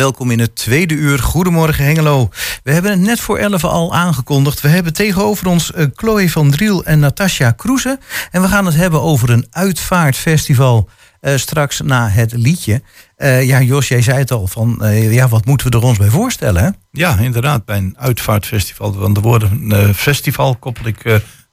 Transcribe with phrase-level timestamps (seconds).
[0.00, 1.18] Welkom in het tweede uur.
[1.18, 2.28] Goedemorgen Hengelo.
[2.62, 4.60] We hebben het net voor 11 al aangekondigd.
[4.60, 7.98] We hebben tegenover ons uh, Chloe van Driel en Natasja Kroeze.
[8.30, 10.88] En we gaan het hebben over een uitvaartfestival.
[11.20, 12.82] Uh, straks na het liedje.
[13.16, 16.08] Uh, ja, Jos, jij zei het al van, ja, wat moeten we er ons bij
[16.08, 16.76] voorstellen?
[16.90, 18.94] Ja, inderdaad, bij een uitvaartfestival.
[18.94, 21.02] Want de woorden festival koppel ik,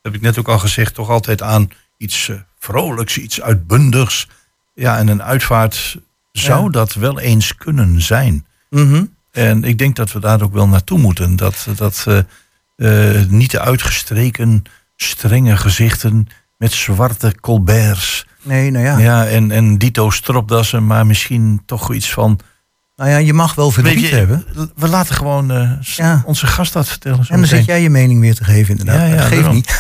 [0.01, 4.27] heb ik net ook al gezegd, toch altijd aan iets vrolijks, iets uitbundigs.
[4.73, 5.97] Ja, en een uitvaart
[6.39, 8.45] zou dat wel eens kunnen zijn.
[8.69, 9.03] Mhm.
[9.31, 11.35] En ik denk dat we daar ook wel naartoe moeten.
[11.35, 12.05] Dat, dat
[12.77, 14.63] uh, niet de uitgestreken,
[14.95, 18.27] strenge gezichten met zwarte colberts.
[18.41, 18.97] Nee, nou ja.
[18.97, 22.39] Ja, en, en dito stropdassen, maar misschien toch iets van
[22.97, 24.45] nou ja, je mag wel verdriet hebben.
[24.75, 25.51] We laten gewoon
[25.99, 27.25] uh, onze gast dat vertellen.
[27.27, 29.09] En dan zit jij je mening weer te geven, inderdaad.
[29.09, 29.79] Ja, ja, Geef niet.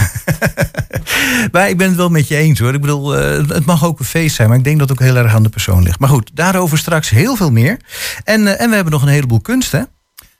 [1.51, 2.73] maar ik ben het wel met je eens hoor.
[2.73, 5.05] Ik bedoel, uh, het mag ook een feest zijn, maar ik denk dat het ook
[5.05, 5.99] heel erg aan de persoon ligt.
[5.99, 7.79] Maar goed, daarover straks heel veel meer.
[8.23, 9.81] En, uh, en we hebben nog een heleboel kunst, hè?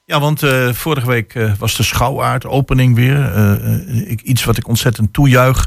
[0.06, 0.40] Ja, want
[0.72, 3.32] vorige week was de schouwaard opening weer.
[4.24, 5.66] iets wat ik ontzettend toejuich.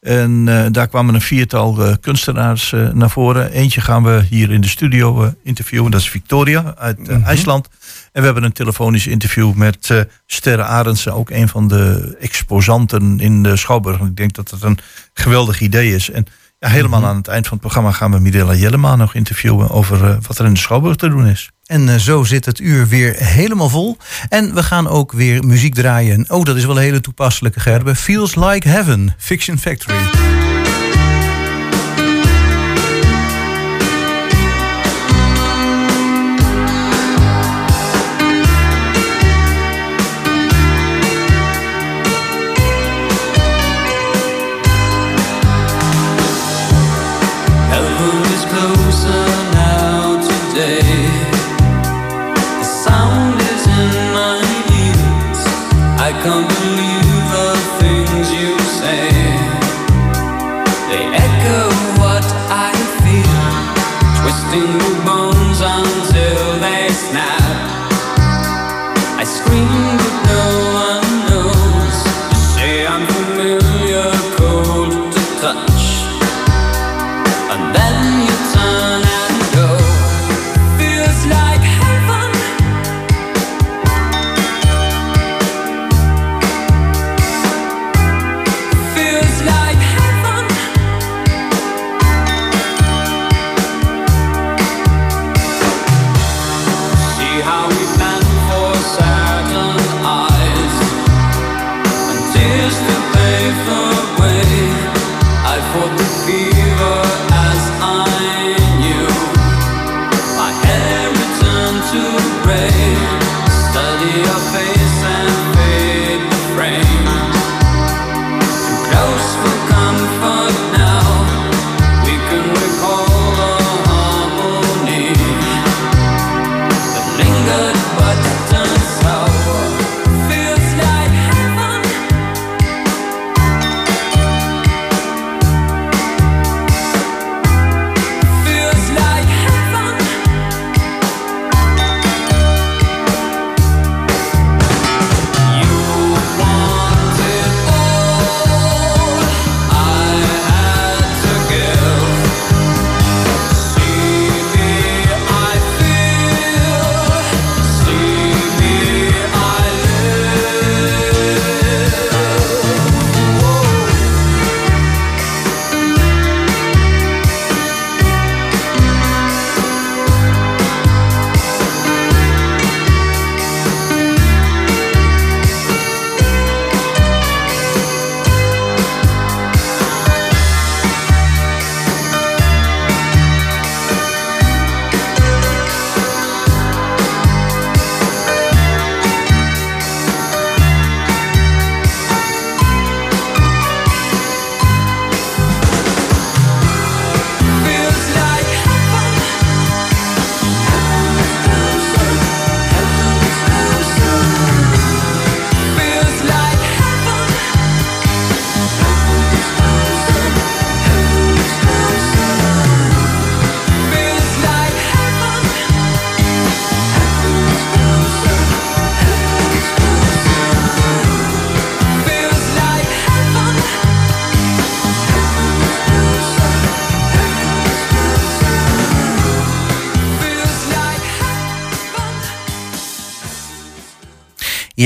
[0.00, 3.50] En uh, daar kwamen een viertal uh, kunstenaars uh, naar voren.
[3.50, 5.90] Eentje gaan we hier in de studio interviewen.
[5.90, 7.24] Dat is Victoria uit mm -hmm.
[7.24, 7.68] IJsland.
[8.12, 11.14] En we hebben een telefonisch interview met Sterre Arendsen.
[11.14, 14.00] Ook een van de exposanten in de Schouwburg.
[14.00, 14.78] ik denk dat dat een
[15.14, 16.10] geweldig idee is.
[16.10, 16.26] En
[16.58, 17.08] ja, helemaal -hmm.
[17.08, 20.44] aan het eind van het programma gaan we Midela Jellema nog interviewen over wat er
[20.44, 21.50] in de Schouwburg te doen is.
[21.66, 23.96] En uh, zo zit het uur weer helemaal vol.
[24.28, 26.24] En we gaan ook weer muziek draaien.
[26.28, 27.94] Oh, dat is wel een hele toepasselijke gerbe.
[27.94, 30.47] Feels Like Heaven, Fiction Factory.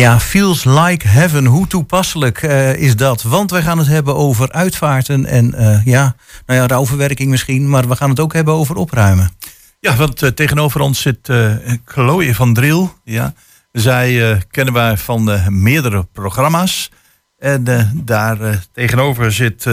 [0.03, 1.45] Ja, feels like heaven.
[1.45, 3.23] Hoe toepasselijk uh, is dat?
[3.23, 6.15] Want wij gaan het hebben over uitvaarten en uh, ja,
[6.47, 9.31] nou ja, rouwverwerking misschien, maar we gaan het ook hebben over opruimen.
[9.81, 11.33] Ja, want uh, tegenover ons zit
[11.85, 12.95] Chloe van Driel.
[13.05, 13.35] Ja.
[13.73, 16.91] Zij kennen wij van meerdere programma's.
[17.39, 17.65] En
[18.05, 18.39] daar
[18.73, 19.67] tegenover zit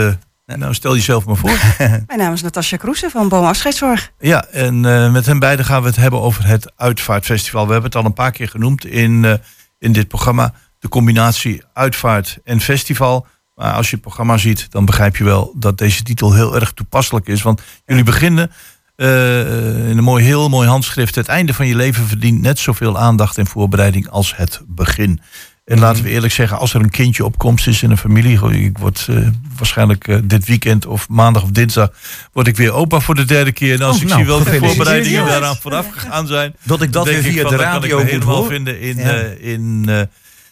[0.46, 1.60] nou, stel jezelf maar voor.
[2.08, 4.12] Mijn naam is Natasja Kroesen van Boom Afscheidszorg.
[4.20, 7.66] Ja, en uh, met hen beiden gaan we het hebben over het Uitvaartfestival.
[7.66, 9.34] We hebben het al een paar keer genoemd in, uh,
[9.80, 10.54] in dit programma.
[10.80, 13.28] De combinatie uitvaart en festival.
[13.56, 16.72] Maar als je het programma ziet, dan begrijp je wel dat deze titel heel erg
[16.72, 17.42] toepasselijk is.
[17.42, 18.52] Want jullie beginnen
[18.96, 21.16] uh, in een mooi, heel mooi handschrift.
[21.16, 25.22] Het einde van je leven verdient net zoveel aandacht en voorbereiding als het begin.
[25.69, 28.39] En laten we eerlijk zeggen, als er een kindje op komst is in een familie,
[28.51, 29.27] ik word uh,
[29.57, 31.92] waarschijnlijk uh, dit weekend of maandag of dinsdag,
[32.33, 33.74] word ik weer opa voor de derde keer.
[33.74, 37.06] En als oh, ik nou, zie welke voorbereidingen daaraan vooraf gegaan zijn, dat ik dat
[37.06, 39.24] weer via de radio kan ik helemaal vinden in, ja.
[39.24, 39.89] uh, in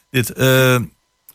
[0.09, 0.33] dit.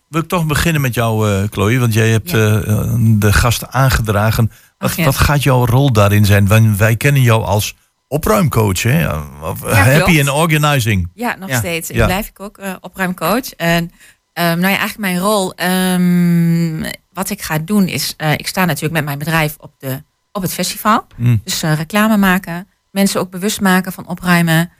[0.09, 2.61] wil ik toch beginnen met jou, Chloe, want jij hebt ja.
[2.99, 4.51] de gasten aangedragen.
[4.79, 6.77] Wat, Ach, wat gaat jouw rol daarin zijn?
[6.77, 7.75] Wij kennen jou als
[8.13, 9.09] opruimcoach, hè?
[9.43, 11.11] Of, ja, happy in organizing.
[11.15, 11.91] Ja, nog steeds.
[11.91, 13.55] Ik blijf ik ook uh, opruimcoach.
[13.55, 13.91] En um,
[14.35, 18.93] nou ja, eigenlijk mijn rol, um, wat ik ga doen is, uh, ik sta natuurlijk
[18.93, 21.07] met mijn bedrijf op, de, op het festival.
[21.17, 21.41] Mm.
[21.45, 24.71] Dus uh, reclame maken, mensen ook bewust maken van opruimen.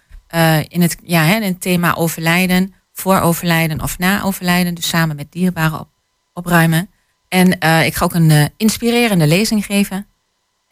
[0.69, 4.75] in, het, ja, hè, in het thema overlijden, voor overlijden of na overlijden.
[4.75, 5.89] Dus samen met dierbaren op,
[6.33, 6.91] opruimen.
[7.29, 7.51] En
[7.85, 10.07] ik ga ook een inspirerende lezing geven.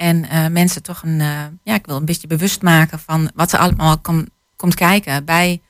[0.01, 3.53] En uh, mensen toch een, uh, ja, ik wil een beetje bewust maken van wat
[3.53, 4.27] er allemaal kom,
[4.57, 5.61] komt kijken bij,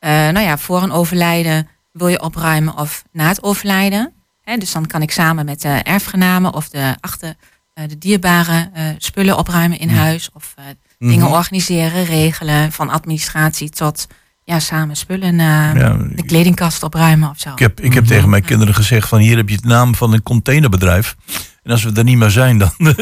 [0.00, 4.12] uh, nou ja, voor een overlijden wil je opruimen of na het overlijden.
[4.42, 7.34] Hè, dus dan kan ik samen met de erfgenamen of de achter
[7.74, 10.54] de dierbare spullen opruimen in huis of
[10.98, 11.32] dingen mhm.
[11.32, 14.06] organiseren, regelen, van administratie tot
[14.44, 17.50] ja, samen spullen, ja, de kledingkast opruimen of zo.
[17.52, 18.12] Ik heb, ik heb mhm.
[18.12, 21.16] tegen mijn kinderen gezegd van hier heb je het naam van een containerbedrijf.
[21.62, 22.72] En als we er niet meer zijn, dan,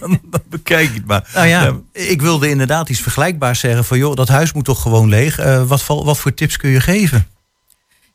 [0.00, 1.30] dan, bekijk ik het maar.
[1.34, 3.84] Nou ja, ik wilde inderdaad iets vergelijkbaars zeggen.
[3.84, 5.40] Van joh, dat huis moet toch gewoon leeg.
[5.40, 7.26] Uh, wat, wat voor tips kun je geven?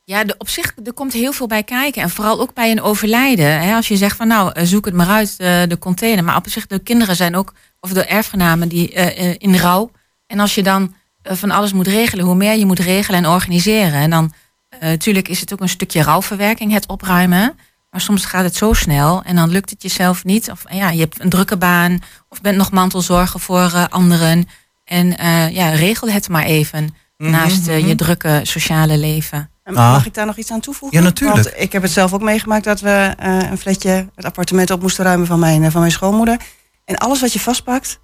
[0.03, 2.01] Ja, de, op zich, er komt heel veel bij kijken.
[2.01, 3.61] En vooral ook bij een overlijden.
[3.61, 6.23] Hè, als je zegt van nou, eh, zoek het maar uit, uh, de container.
[6.23, 9.91] Maar op zich, de kinderen zijn ook, of de erfgenamen, die uh, in rouw.
[10.27, 13.99] En als je dan van alles moet regelen, hoe meer je moet regelen en organiseren.
[13.99, 14.33] En dan,
[14.79, 17.57] natuurlijk is het ook een stukje rouwverwerking, het opruimen.
[17.91, 20.51] Maar soms gaat het zo snel en dan lukt het jezelf niet.
[20.51, 21.99] Of ja, je hebt een drukke baan
[22.29, 24.47] of bent nog mantelzorger voor uh, anderen.
[24.85, 27.95] En uh, ja, regel het maar even mhm, naast uh, je mhm.
[27.95, 29.49] drukke sociale leven.
[29.63, 29.75] Ah.
[29.75, 30.97] Mag ik daar nog iets aan toevoegen?
[30.97, 31.43] Ja, natuurlijk.
[31.43, 35.05] Want ik heb het zelf ook meegemaakt dat we een flatje, het appartement op moesten
[35.05, 36.37] ruimen van mijn, van mijn schoonmoeder.
[36.85, 37.99] En alles wat je vastpakt,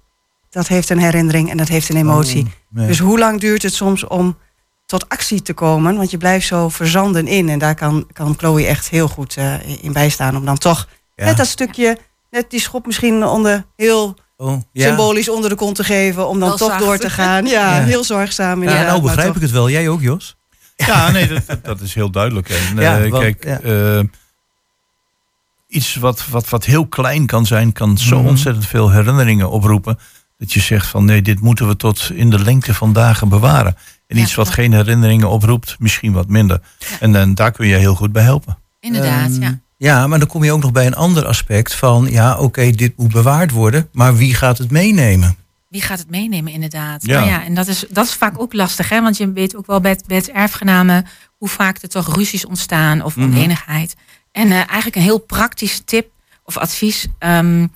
[0.50, 2.44] dat heeft een herinnering en dat heeft een emotie.
[2.76, 4.38] Oh, dus hoe lang duurt het soms om
[4.88, 5.96] tot actie te komen.
[5.96, 7.48] Want je blijft zo verzanden in.
[7.48, 10.36] En daar kan, kan Chloe echt heel goed uh, in bijstaan.
[10.36, 11.98] Om dan toch net dat stukje,
[12.30, 14.86] net die schop misschien onder heel oh, ja.
[14.86, 16.28] symbolisch onder de kont te geven.
[16.28, 17.46] Om dan toch door te gaan.
[17.56, 18.62] Ja, heel zorgzaam.
[18.62, 19.70] Ja, nou begrijp ik het wel.
[19.70, 20.36] Jij ook, Jos?
[20.76, 22.48] Ja, nee, dat, dat is heel duidelijk.
[22.48, 24.00] En, uh, kijk, uh,
[25.68, 28.28] iets wat, wat, wat heel klein kan zijn, kan zo mhm.
[28.28, 29.98] ontzettend veel herinneringen oproepen.
[30.38, 33.76] Dat je zegt van nee, dit moeten we tot in de lengte van dagen bewaren.
[34.08, 36.60] En iets wat geen herinneringen oproept, misschien wat minder.
[37.00, 38.58] En, en daar kun je heel goed bij helpen.
[38.80, 39.58] Inderdaad, um, ja.
[39.76, 42.96] Ja, maar dan kom je ook nog bij een ander aspect van, ja, oké, dit
[42.96, 45.36] moet bewaard worden, maar wie gaat het meenemen?
[45.68, 47.06] Wie gaat het meenemen, inderdaad?
[47.06, 47.18] Ja.
[47.18, 49.02] Nou ja, en dat is, dat is vaak ook lastig, hè?
[49.02, 53.02] want je weet ook wel bij, bij het erfgenamen hoe vaak er toch ruzies ontstaan
[53.02, 53.26] of mhm.
[53.26, 53.96] oneenigheid.
[54.32, 56.10] En uh, eigenlijk een heel praktische tip
[56.44, 57.72] of advies, um,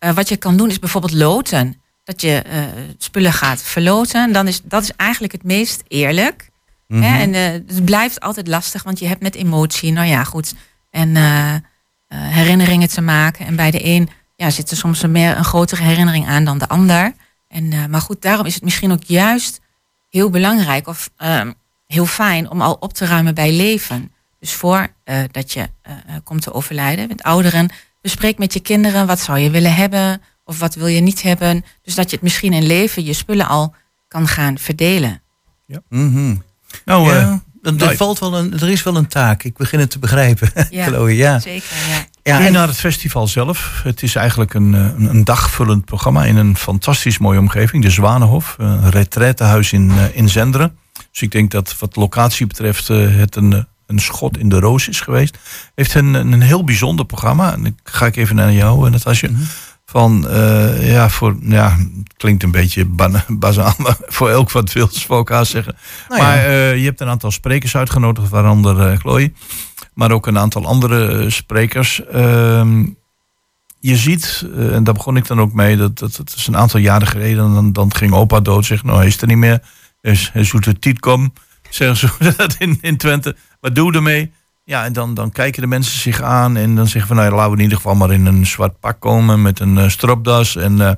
[0.00, 2.64] uh, wat je kan doen, is bijvoorbeeld loten dat je uh,
[2.98, 4.32] spullen gaat verloten.
[4.32, 6.50] Dan is dat is eigenlijk het meest eerlijk.
[6.88, 6.96] hè?
[6.96, 7.04] Mhm.
[7.04, 7.42] En uh,
[7.76, 10.54] het blijft altijd lastig, want je hebt met emotie, nou ja, goed.
[10.90, 11.54] En uh,
[12.08, 13.46] herinneringen te maken.
[13.46, 16.58] En bij de een ja, zit er soms een meer een grotere herinnering aan dan
[16.58, 17.12] de ander.
[17.48, 19.60] En, maar goed, daarom is het misschien ook juist
[20.08, 21.52] heel belangrijk of ehm,
[21.86, 24.12] heel fijn om al op te ruimen bij leven.
[24.38, 24.88] Dus voor
[25.30, 25.68] dat je
[26.24, 30.58] komt te overlijden met ouderen, bespreek met je kinderen wat zou je willen hebben of
[30.58, 31.64] wat wil je niet hebben.
[31.82, 33.74] Dus dat je het misschien in leven, je spullen al
[34.08, 35.22] kan gaan verdelen.
[35.66, 35.80] Ja.
[35.88, 36.42] Mm
[36.84, 37.40] Nou, ja.
[37.62, 39.42] Uh, er, valt wel een, er is wel een taak.
[39.42, 41.16] Ik begin het te begrijpen, ja, Chloe.
[41.16, 41.68] Ja, zeker.
[41.88, 42.08] Ja.
[42.22, 43.80] Ja, en naar het festival zelf.
[43.84, 47.82] Het is eigenlijk een, eh, een, een, dagvullend programma in een fantastisch mooie omgeving.
[47.82, 50.76] De Zwanenhof, een retraitehuis in, uh, in Zenderen.
[51.10, 55.00] Dus ik denk dat wat locatie betreft het een, een schot in de roos is
[55.00, 55.38] geweest.
[55.74, 57.52] Heeft een, een heel bijzonder programma.
[57.52, 59.28] En ik ga ik even naar jou, Natasja.
[59.30, 59.46] Mm
[59.90, 60.26] van,
[60.80, 62.84] ja, voor, ja, het klinkt een beetje
[63.28, 65.76] bazaal, maar voor elk wat wil, elkaar zeggen.
[66.08, 69.32] Nou maar je hebt een aantal sprekers uitgenodigd, waaronder Chloe,
[69.94, 72.04] maar ook een aantal andere sprekers.
[72.06, 72.84] Ehm,
[73.80, 76.80] je ziet, en daar begon ik dan ook mee, dat, dat, dat is een aantal
[76.80, 79.62] jaren geleden, dan, dan ging opa dood, zegt, nou, hij is er niet meer,
[80.00, 81.32] hij is, hij zoet het kom
[81.70, 83.36] zeggen ze dat in, in Twente.
[83.60, 84.32] Wat doe ermee?
[84.70, 87.50] Ja, en dan, dan kijken de mensen zich aan en dan zeggen van nou, laten
[87.50, 90.56] we in ieder geval maar in een zwart pak komen met een uh, stropdas.
[90.56, 90.90] En uh,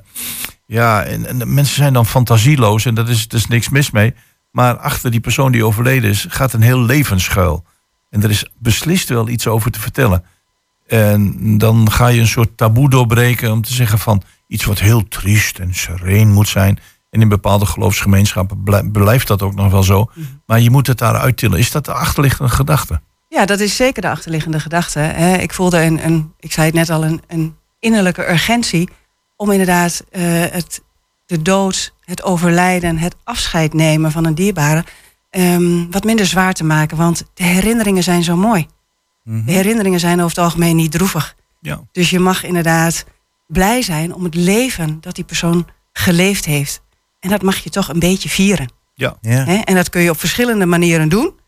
[0.65, 4.13] ja, en, en, de mensen zijn dan fantasieloos en dat is, is niks mis mee.
[4.51, 7.63] Maar achter die persoon die overleden is, gaat een heel leven schuil.
[8.09, 10.23] En er is beslist wel iets over te vertellen.
[10.87, 15.07] En dan ga je een soort taboe doorbreken om te zeggen van iets wat heel
[15.07, 16.79] triest en sereen moet zijn.
[17.09, 20.09] En in bepaalde geloofsgemeenschappen blijft dat ook nog wel zo.
[20.13, 20.25] Mhm.
[20.45, 21.59] Maar je moet het daar uittillen.
[21.59, 23.01] Is dat de achterliggende gedachte?
[23.33, 25.01] Ja, dat is zeker de achterliggende gedachte.
[25.39, 28.89] Ik voelde een, een ik zei het net al, een, een innerlijke urgentie
[29.35, 30.21] om inderdaad uh,
[30.51, 30.81] het,
[31.25, 34.83] de dood, het overlijden, het afscheid nemen van een dierbare
[35.31, 36.97] um, wat minder zwaar te maken.
[36.97, 38.67] Want de herinneringen zijn zo mooi.
[39.23, 39.45] Mhm.
[39.45, 41.35] De herinneringen zijn over het algemeen niet droevig.
[41.59, 41.81] Ja.
[41.91, 43.05] Dus je mag inderdaad
[43.47, 46.81] blij zijn om het leven dat die persoon geleefd heeft.
[47.19, 48.71] En dat mag je toch een beetje vieren.
[48.93, 49.17] Ja.
[49.21, 49.63] ja.
[49.63, 51.41] En dat kun je op verschillende manieren doen.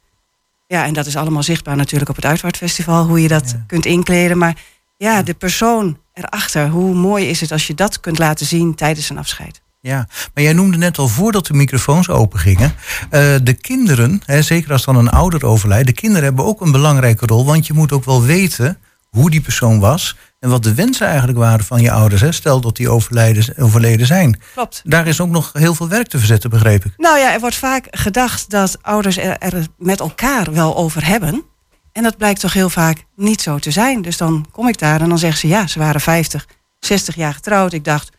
[0.68, 4.38] Ja, en dat is allemaal zichtbaar natuurlijk op het Uitvaartfestival, hoe je dat kunt inkleden.
[4.38, 4.62] Maar
[4.98, 9.10] ja, de persoon erachter, hoe mooi is het als je dat kunt laten zien tijdens
[9.10, 9.62] een afscheid.
[9.80, 12.74] Ja, maar jij noemde net al voordat de microfoons open gingen.
[13.12, 16.72] Uh, de kinderen, hè, zeker als dan een ouder overlijdt, de kinderen hebben ook een
[16.72, 17.46] belangrijke rol.
[17.46, 18.78] Want je moet ook wel weten
[19.10, 20.16] hoe die persoon was.
[20.46, 22.22] En wat de wensen eigenlijk waren van je ouders.
[22.22, 22.32] Hè?
[22.32, 24.40] Stel dat die overleden zijn.
[24.54, 24.82] Klopt.
[24.84, 26.94] Daar is ook nog heel veel werk te verzetten, begreep ik.
[26.98, 31.44] Nou ja, er wordt vaak gedacht dat ouders er, er met elkaar wel over hebben.
[31.92, 34.02] En dat blijkt toch heel vaak niet zo te zijn.
[34.02, 36.48] Dus dan kom ik daar en dan zeggen ze ja, ze waren 50,
[36.80, 37.74] 60 jaar getrouwd.
[37.74, 38.10] Ik dacht,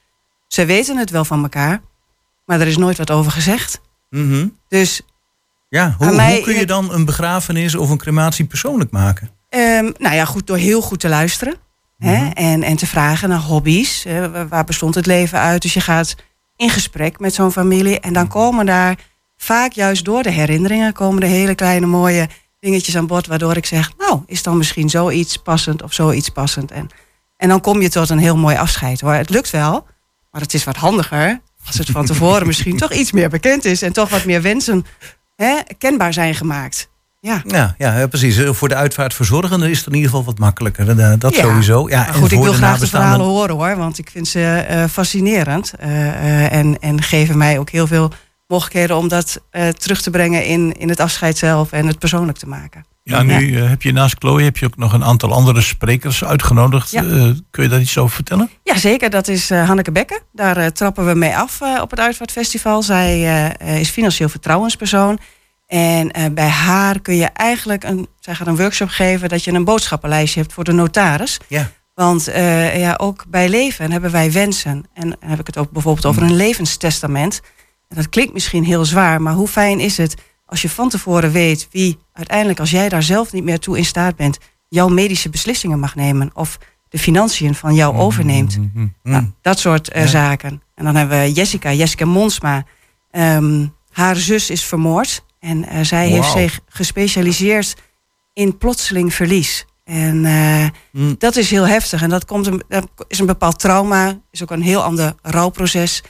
[0.49, 1.81] ze weten het wel van elkaar,
[2.45, 3.81] maar er is nooit wat over gezegd.
[4.11, 5.01] Mm Dus
[5.69, 9.31] ja, hoe, hoe kun je dan een begrafenis of een crematie persoonlijk maken?
[9.51, 11.65] Um, nou ja, goed, door heel goed te luisteren.
[11.99, 12.31] Hè, mhm.
[12.31, 14.07] en, en te vragen naar hobby's.
[14.49, 15.63] waar bestond het leven uit?
[15.63, 16.15] Dus je gaat
[16.57, 18.01] in gesprek met zo'n familie.
[18.01, 18.33] En dan mhm.
[18.33, 18.99] komen daar
[19.37, 20.93] vaak juist door de herinneringen...
[20.93, 22.29] komen er hele kleine mooie
[22.61, 23.27] dingetjes aan bod...
[23.27, 26.71] waardoor ik zeg, nou, is dan misschien zoiets passend of zoiets passend.
[26.71, 26.89] En,
[27.37, 29.01] en dan kom je tot een heel mooi afscheid.
[29.01, 29.13] hoor.
[29.13, 29.87] Het lukt wel,
[30.31, 31.41] maar het is wat handiger...
[31.67, 33.83] als het van tevoren misschien toch iets meer bekend is...
[33.83, 34.87] en toch wat meer wensen
[35.37, 36.89] hè, kenbaar zijn gemaakt.
[37.27, 37.75] Ja.
[37.79, 38.41] Ja, ja, precies.
[38.51, 41.19] Voor de uitvaartverzorgenden is het in ieder geval wat makkelijker.
[41.19, 41.89] Dat sowieso.
[41.89, 45.73] Ja, goed, ik wil graag de verhalen horen hoor, want ik vind ze uh, fascinerend.
[45.81, 48.13] Uh, en, en geven mij ook heel veel
[48.47, 52.39] mogelijkheden om dat uh, terug te brengen in, in het afscheid zelf en het persoonlijk
[52.39, 52.85] te maken.
[53.03, 56.91] Ja, nu heb je naast Chloe heb je ook nog een aantal andere sprekers uitgenodigd.
[57.51, 58.51] kun je daar iets over vertellen?
[58.63, 59.11] Ja, zeker.
[59.11, 60.21] Dat is Hanneke Bekke.
[60.33, 62.83] Daar trappen we mee af op het Uitvaartfestival.
[62.83, 63.23] Zij
[63.81, 65.19] is financieel vertrouwenspersoon.
[65.67, 69.53] En uh, bij haar kun je eigenlijk een, zij gaat een workshop geven dat je
[69.53, 71.39] een boodschappenlijstje hebt voor de notaris.
[71.49, 71.71] Ja.
[71.95, 74.85] Want uh, ja, ook bij leven hebben wij wensen.
[74.95, 77.41] En dan heb ik het ook bijvoorbeeld over een levenstestament.
[77.89, 80.15] En dat klinkt misschien heel zwaar, maar hoe fijn is het
[80.47, 83.85] als je van tevoren weet wie uiteindelijk, als jij daar zelf niet meer toe in
[83.85, 86.59] staat bent, jouw medische beslissingen mag nemen of
[86.89, 88.07] de financiën van jou mm-hmm.
[88.07, 88.59] overneemt.
[88.59, 88.95] Mm-hmm.
[89.03, 90.63] Nou, dat soort uh, zaken.
[90.75, 92.65] En dan hebben we Jessica, Jessica Monsma.
[93.11, 95.25] Um, haar zus is vermoord.
[95.47, 97.75] En uh, zij heeft zich gespecialiseerd
[98.33, 99.67] in plotseling verlies.
[99.85, 101.15] En uh, mm.
[101.19, 102.03] dat is heel heftig.
[102.03, 104.19] En dat, komt een, dat is een bepaald trauma.
[104.31, 106.03] Is ook een heel ander rouwproces.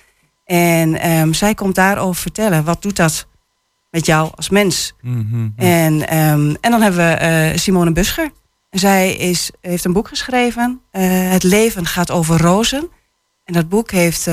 [0.44, 2.64] En um, zij komt daarover vertellen.
[2.64, 3.26] Wat doet dat
[3.90, 4.94] met jou als mens?
[5.00, 5.52] Mm -hmm.
[5.56, 8.30] en, um, en dan hebben we uh, Simone Buscher.
[8.70, 10.80] Zij is, heeft een boek geschreven.
[10.90, 12.88] het leven gaat over rozen.
[13.44, 14.28] En dat boek heeft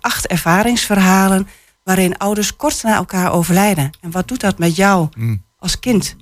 [0.00, 1.48] acht ervaringsverhalen
[1.84, 3.90] waarin ouders kort na elkaar overlijden.
[4.00, 5.42] En wat doet dat met jou mm.
[5.58, 6.16] als kind?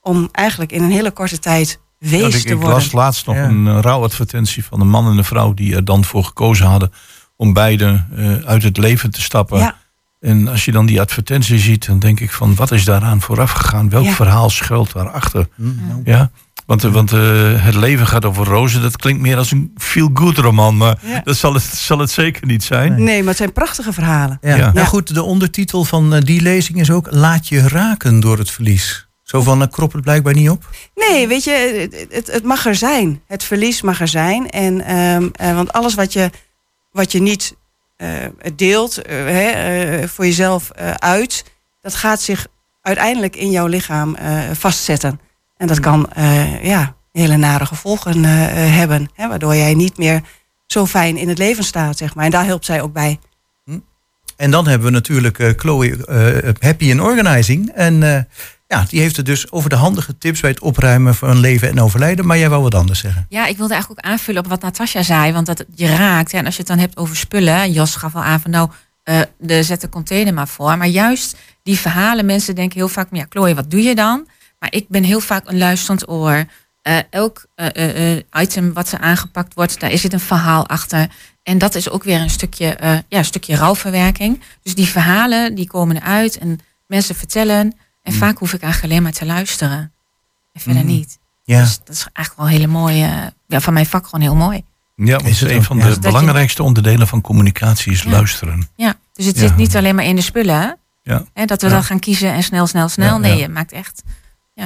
[0.00, 2.68] Om eigenlijk in een hele korte tijd wees te worden.
[2.68, 5.84] Ik las laatst nog een uh, rouwadvertentie van een man en een vrouw die er
[5.84, 6.92] dan voor gekozen hadden
[7.36, 9.58] om beide uh, uit het leven te stappen.
[9.58, 9.76] Ja.
[10.20, 13.50] En als je dan die advertentie ziet, dan denk ik van wat is daaraan vooraf
[13.50, 13.90] gegaan?
[13.90, 15.48] Welk verhaal schuilt daarachter?
[15.54, 16.00] Mm.
[16.04, 16.30] Ja.
[16.68, 18.82] Want, want uh, het leven gaat over rozen.
[18.82, 20.76] Dat klinkt meer als een feel-good roman.
[20.76, 23.02] Maar dat zal het, zal het zeker niet zijn.
[23.02, 24.38] Nee, maar het zijn prachtige verhalen.
[24.40, 24.56] Ja.
[24.56, 24.72] ja.
[24.72, 27.06] Nou goed, de ondertitel van uh, die lezing is ook...
[27.10, 29.08] Laat je raken door het verlies.
[29.22, 30.70] Zo van, uh, krop het blijkbaar niet op?
[30.94, 33.22] Nee, weet je, het, het mag er zijn.
[33.26, 34.50] Het verlies mag er zijn.
[34.50, 36.30] En, um, want alles wat je,
[36.92, 37.56] wat je niet
[38.54, 39.00] deelt,
[40.04, 41.44] voor jezelf uit...
[41.80, 42.46] dat gaat zich
[42.82, 44.16] uiteindelijk in jouw lichaam
[44.52, 45.20] vastzetten.
[45.58, 48.26] En dat kan uh, ja, hele nare gevolgen uh,
[48.76, 49.10] hebben.
[49.14, 50.22] Hè, waardoor jij niet meer
[50.66, 52.24] zo fijn in het leven staat, zeg maar.
[52.24, 53.18] En daar helpt zij ook bij.
[53.64, 53.78] Hm.
[54.36, 57.70] En dan hebben we natuurlijk uh, Chloe uh, Happy in Organizing.
[57.74, 58.18] En uh,
[58.66, 61.80] ja, die heeft het dus over de handige tips bij het opruimen van leven en
[61.80, 62.26] overlijden.
[62.26, 63.26] Maar jij wou wat anders zeggen.
[63.28, 65.32] Ja, ik wilde eigenlijk ook aanvullen op wat Natasja zei.
[65.32, 66.32] Want dat je raakt.
[66.32, 67.72] En als je het dan hebt over spullen.
[67.72, 68.70] Jos gaf al aan van nou,
[69.38, 70.76] de, zet de container maar voor.
[70.76, 74.26] Maar juist die verhalen, mensen denken heel vaak, ja, Chloe, wat doe je dan?
[74.58, 76.44] Maar ik ben heel vaak een luisterend oor.
[76.82, 81.08] Uh, elk uh, uh, item wat ze aangepakt wordt, daar zit een verhaal achter.
[81.42, 82.76] En dat is ook weer een stukje,
[83.08, 84.40] ja, een stukje rouwverwerking.
[84.62, 87.74] Dus die verhalen die komen eruit en mensen vertellen.
[88.02, 88.18] En mm.
[88.18, 89.92] vaak hoef ik eigenlijk alleen maar te luisteren.
[90.52, 90.88] En verder mm.
[90.88, 91.18] niet.
[91.44, 91.60] Ja.
[91.60, 94.62] Dus dat is eigenlijk wel hele mooie, ja, van mijn vak gewoon heel mooi.
[94.94, 98.68] Ja, want is het een van de belangrijkste onderdelen van communicatie is luisteren.
[98.76, 100.78] Ja, dus het zit niet alleen maar in de spullen.
[101.02, 101.24] Ja.
[101.32, 103.18] Hè, dat we dan gaan kiezen en snel, snel, snel.
[103.18, 104.02] nee, je maakt echt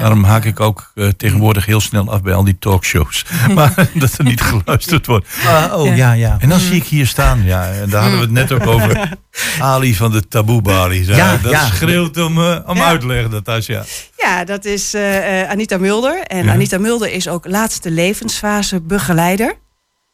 [0.01, 3.25] Daarom haak ik ook uh, tegenwoordig heel snel af bij al die talkshows.
[3.55, 5.27] maar dat er niet geluisterd wordt.
[5.45, 6.13] Uh, oh, ja.
[6.13, 8.67] ja, En dan zie ik hier staan, ja, en daar hadden we het net ook
[8.67, 9.11] over.
[9.59, 11.07] Ali van de Taboe Bali.
[11.07, 12.85] Ja, dat schreeuwt om, uh, om ja.
[12.85, 13.85] uitleg, Natasja.
[14.17, 16.23] Ja, dat is uh, Anita Mulder.
[16.23, 19.55] En Anita Mulder is ook laatste levensfase begeleider.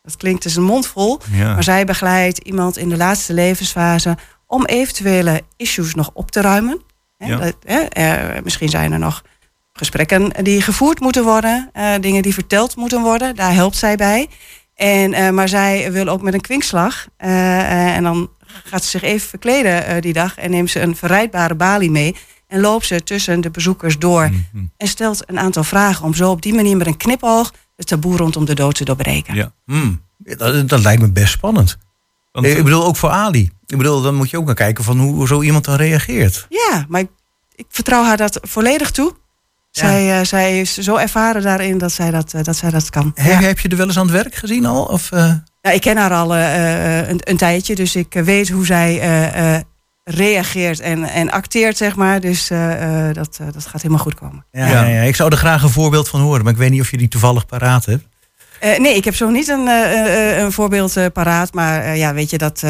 [0.03, 1.21] Dat klinkt als een mond vol.
[1.39, 4.17] Maar zij begeleidt iemand in de laatste levensfase
[4.47, 6.81] om eventuele issues nog op te ruimen.
[7.17, 9.23] Hè, dat, misschien zijn er nog
[9.79, 13.37] gesprekken die gevoerd moeten worden, uh, dingen die verteld moeten worden.
[13.37, 14.29] Daar helpt zij bij.
[14.75, 17.07] En, uh, maar zij wil ook met een kwinkslag.
[17.25, 18.31] Uh, en dan
[18.65, 22.17] gaat ze zich even verkleden die dag en neemt ze een verrijdbare balie mee.
[22.47, 24.29] En loopt ze tussen de bezoekers door.
[24.29, 24.65] Mhm.
[24.77, 28.17] En stelt een aantal vragen om zo op die manier met een knipoog het taboe
[28.17, 29.35] rondom de dood te doorbreken.
[29.35, 29.53] Ja.
[29.65, 30.01] Hmm.
[30.19, 31.79] Dat, dat, lijkt me best spannend.
[32.33, 33.51] Want, ik bedoel, ook voor Ali.
[33.67, 36.47] Ik bedoel, dan moet je ook naar kijken van hoe zo iemand dan reageert.
[36.49, 37.09] Ja, maar ik,
[37.55, 39.15] ik vertrouw haar dat volledig toe.
[39.79, 43.13] Zij, uh, zij is zo ervaren daarin dat zij dat, uh, dat, zij dat kan.
[43.15, 43.41] He, ja.
[43.41, 44.85] Heb je er wel eens aan het werk gezien al?
[44.85, 45.33] Of, uh...
[45.61, 49.65] ja, ik ken haar al een, een, tijdje, dus ik weet hoe zij
[50.05, 52.21] reageert en, en acteert, zeg maar.
[52.21, 52.49] Dus
[53.13, 54.45] dat, dat gaat helemaal goed komen.
[54.53, 54.85] Ja, ja.
[54.85, 56.97] ja, ik zou er graag een voorbeeld van horen, maar ik weet niet of je
[56.97, 58.05] die toevallig paraat hebt.
[58.61, 59.67] nee, ik heb zo niet een,
[60.39, 62.61] een voorbeeld paraat, maar ja, weet je, dat,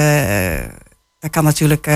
[1.18, 1.88] dat kan natuurlijk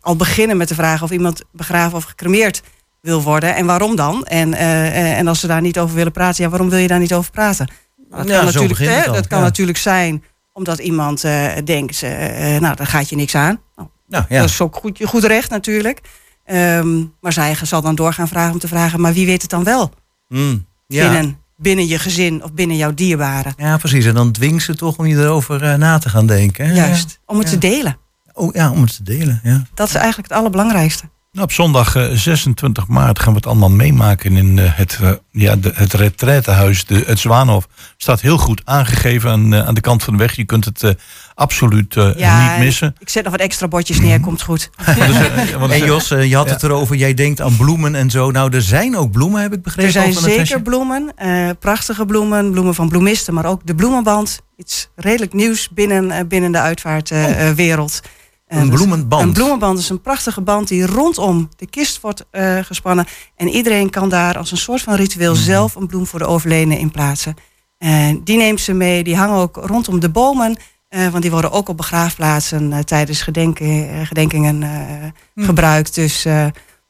[0.00, 2.62] al beginnen met de vraag of iemand begraven of gecremeerd
[3.00, 3.54] wil worden.
[3.54, 4.24] En waarom dan?
[4.24, 6.98] En, uh, en als ze daar niet over willen praten, ja, waarom wil je daar
[6.98, 7.68] niet over praten?
[8.10, 12.10] Dat kan, natuurlijk, hè, dat kan natuurlijk zijn omdat iemand uh, denkt, uh,
[12.58, 13.60] nou, daar gaat je niks aan.
[13.76, 14.40] Nou, nou, ja.
[14.40, 16.00] Dat is ook goed, goed recht natuurlijk.
[16.46, 19.64] Um, maar zij zal dan doorgaan vragen om te vragen, maar wie weet het dan
[19.64, 19.92] wel?
[20.28, 21.10] Mm, ja.
[21.10, 23.54] binnen, binnen je gezin of binnen jouw dierbaren.
[23.56, 24.04] Ja, precies.
[24.04, 26.74] En dan dwingt ze toch om je erover na te gaan denken.
[26.74, 27.98] Juist, om het te delen.
[28.32, 29.40] Oh ja, om het te delen.
[29.42, 29.66] Ja.
[29.74, 31.04] Dat is eigenlijk het allerbelangrijkste.
[31.36, 35.10] Nou, op zondag 26 eh, maart gaan we het allemaal meemaken in uh, het, uh,
[35.30, 37.68] ja, het retraitehuis, de, het Zwaanhof.
[37.96, 40.36] Staat heel goed aangegeven aan, aan de kant van de weg.
[40.36, 40.96] Je kunt het
[41.34, 42.94] absoluut niet missen.
[42.98, 44.70] Ik zet nog wat extra bordjes neer, komt goed.
[45.70, 48.30] en Jos, je had het erover, jij denkt aan bloemen en zo.
[48.30, 50.02] Nou, er zijn ook bloemen, heb ik begrepen.
[50.02, 51.14] Er zijn zeker bloemen,
[51.60, 54.40] prachtige bloemen, bloemen van bloemisten, maar ook de bloemenband.
[54.56, 58.00] Iets redelijk nieuws binnen, binnen de uitvaartwereld.
[58.04, 58.10] Oh.
[58.46, 59.22] Een bloemenband.
[59.22, 63.06] Een bloemenband is een prachtige band die rondom de kist wordt uh, gespannen.
[63.36, 65.42] En iedereen kan daar als een soort van ritueel mhm.
[65.42, 67.34] zelf een bloem voor de overledene in plaatsen.
[67.78, 70.56] En die neemt ze mee, die hangen ook rondom de bomen.
[70.90, 75.46] Uh, want die worden ook op begraafplaatsen uh, tijdens gedenken, gedenkingen mhm.
[75.46, 75.94] gebruikt.
[75.94, 76.26] Dus,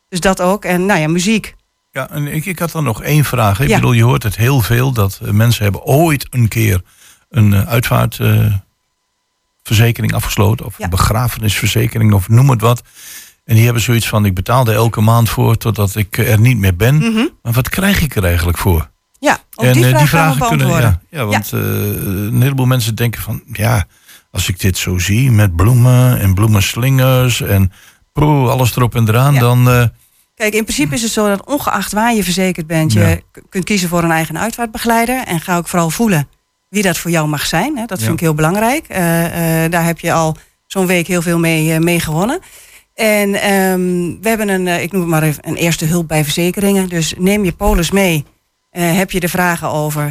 [0.09, 0.65] dus dat ook.
[0.65, 1.55] En nou ja, muziek.
[1.91, 3.61] Ja, en ik, ik had dan nog één vraag.
[3.61, 6.83] Ik bedoel, je hoort het heel veel dat mensen hebben ooit een keer
[7.29, 8.19] een uitvaart
[9.67, 10.67] verzekering afgesloten.
[10.67, 12.83] Of een begrafenisverzekering of noem het wat.
[13.45, 16.77] En die hebben zoiets van, ik betaalde elke maand voor totdat ik er niet meer
[16.77, 16.95] ben.
[16.95, 17.27] Mhm.
[17.43, 18.91] Maar wat krijg ik er eigenlijk voor?
[19.19, 20.69] Ja, en die, uh, die vragen kunnen.
[20.69, 21.59] Ja, ja want ja.
[21.59, 23.87] Uh, een heleboel mensen denken van, ja,
[24.31, 27.73] als ik dit zo zie met bloemen en bloemenslingers en
[28.13, 29.69] pro, alles erop en eraan, dan.
[29.69, 29.85] Uh,
[30.35, 33.89] Kijk, in principe is het zo dat ongeacht waar je verzekerd bent, je kunt kiezen
[33.89, 35.25] voor een eigen uitvaartbegeleider.
[35.25, 36.29] En ga ook vooral voelen
[36.69, 37.77] wie dat voor jou mag zijn.
[37.77, 37.85] Hè.
[37.85, 38.89] Dat vind ik heel belangrijk.
[38.89, 42.41] Eh, eh, daar heb je al zo'n week heel veel mee, uh, mee gewonnen.
[42.95, 46.89] En um, we hebben een, ik noem het maar even, een eerste hulp bij verzekeringen.
[46.89, 48.25] Dus neem je polis mee.
[48.71, 50.11] heb je er vragen over?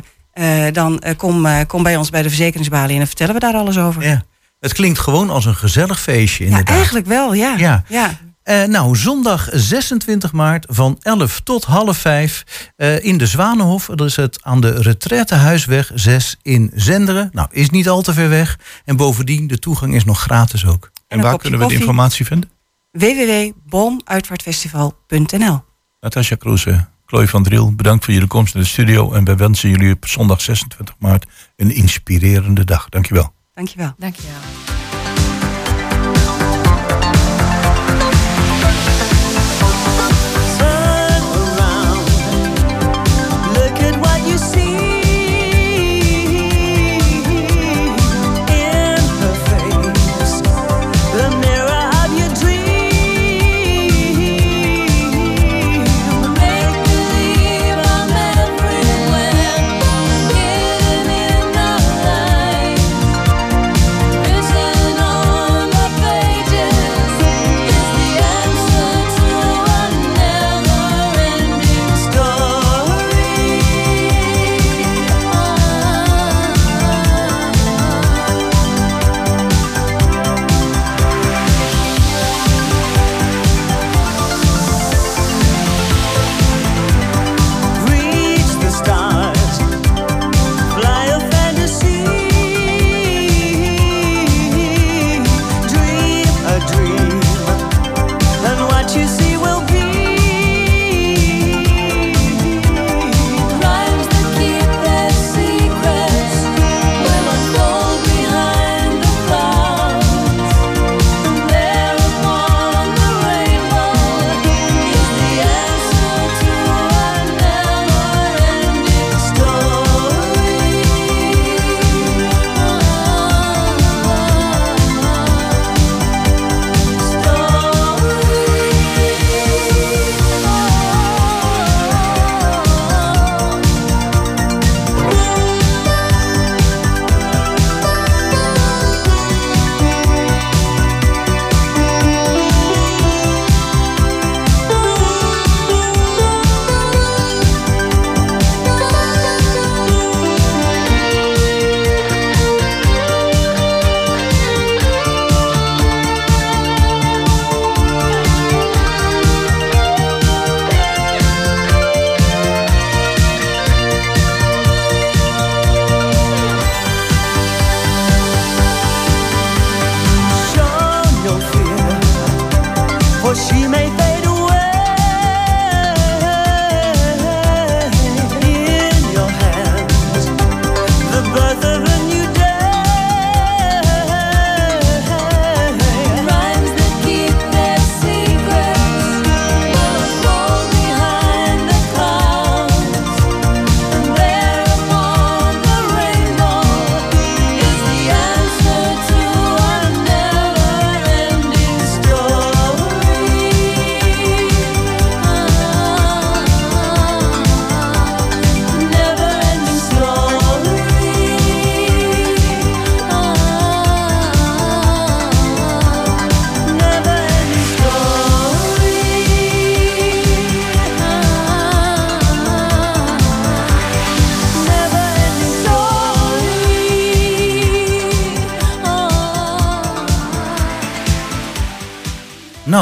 [0.72, 4.04] dan kom, kom bij ons bij de verzekeringsbalie en dan vertellen we daar alles over.
[4.04, 4.24] Ja.
[4.60, 6.44] Het klinkt gewoon als een gezellig feestje.
[6.44, 6.70] Inderdaad.
[6.70, 7.56] Ja, eigenlijk wel, ja.
[7.58, 7.84] ja.
[7.88, 8.20] ja.
[8.50, 12.44] Uh, nou, zondag 26 maart van 11 tot half 5
[12.78, 13.86] uh, in de Zwanenhof.
[13.86, 17.30] Dat is het aan de Retraitehuisweg 6 in Zenderen.
[17.34, 18.60] Nou, is niet al te ver weg.
[18.84, 20.92] En bovendien, de toegang is nog gratis ook.
[21.08, 22.50] En, waar kunnen we de informatie vinden?
[22.92, 25.64] www.boomuitvaartfestival.nl
[26.00, 29.14] Natasja Kroese, Chloe van Driel, bedankt voor jullie komst in de studio.
[29.14, 32.90] En wij wensen jullie op zondag 26 maart een inspirerende dag.
[32.90, 33.34] Dankjewel.
[33.54, 33.94] Dankjewel.
[33.98, 34.40] Dankjewel.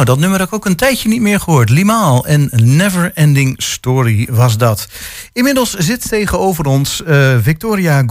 [0.04, 1.70] Nou, dat nummer heb ik ook een tijdje niet meer gehoord.
[1.70, 4.88] Limaal en Never Ending Story was dat.
[5.34, 8.04] Inmiddels zit tegenover ons uh, Victoria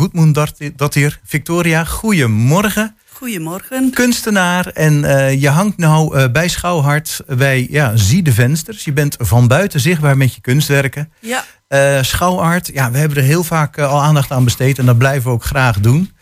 [0.77, 1.21] dat hier.
[1.25, 2.97] Victoria, goedemorgen.
[3.13, 3.91] Goedemorgen.
[3.91, 8.85] Kunstenaar en uh, je hangt nou uh, bij Schouwhart bij ja, Zie de Vensters.
[8.85, 11.13] Je bent van buiten zichtbaar met je kunstwerken.
[11.21, 11.45] Ja.
[11.69, 15.23] Uh, Schouwart, ja, we hebben er heel vaak al aandacht aan besteed en dat blijven
[15.23, 16.13] we ook graag doen.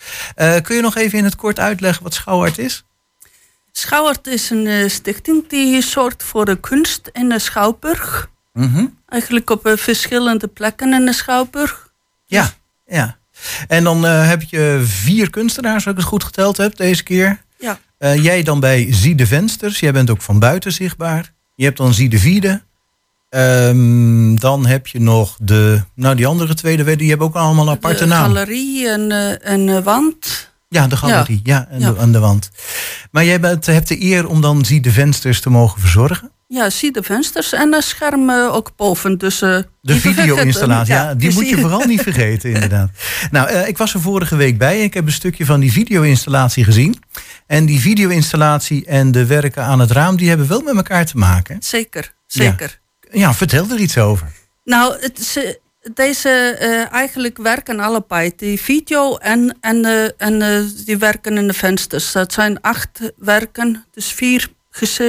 [0.62, 2.84] kun je nog even in het kort uitleggen wat Schouwart is?
[3.72, 8.30] Schouwart is een uh, stichting die zorgt voor de kunst in de Schouwburg.
[8.52, 11.92] Mm Eigenlijk op uh, verschillende plekken in de Schouwburg.
[12.26, 12.52] Ja,
[12.86, 13.18] ja.
[13.68, 17.42] En dan uh, heb je vier kunstenaars, als ik het goed geteld heb, deze keer.
[17.58, 17.78] Ja.
[18.14, 19.80] jij dan bij Zie de Vensters.
[19.80, 21.32] Jij bent ook van buiten zichtbaar.
[21.54, 22.62] Je hebt dan Zie de Vierde.
[23.30, 27.72] Um, dan heb je nog de, nou die andere tweede, die hebben ook allemaal een
[27.72, 28.32] aparte naam.
[28.32, 30.49] De galerie en, en wand.
[30.72, 31.40] Ja, de galerie.
[31.42, 32.50] Ja, en De, aan de wand.
[33.10, 36.30] Maar jij bent, hebt de eer om dan zie de vensters te mogen verzorgen?
[36.46, 39.18] Ja, zie de vensters en een scherm ook boven.
[39.18, 42.90] Dus, uh, de video-installatie, ja, die moet je vooral niet vergeten, inderdaad.
[43.30, 44.82] Nou, uh, ik was er vorige week bij.
[44.82, 47.02] Ik heb een stukje van die video-installatie gezien.
[47.46, 51.16] En die video-installatie en de werken aan het raam, die hebben wel met elkaar te
[51.16, 51.56] maken.
[51.60, 52.80] Zeker, zeker.
[53.00, 54.26] Ja, ja vertel er iets over.
[54.64, 55.60] Nou, het,
[55.94, 58.32] deze uh, eigenlijk werken allebei.
[58.36, 62.12] Die video en, en, uh, en uh, die werken in de vensters.
[62.12, 64.48] Dat zijn acht werken, dus vier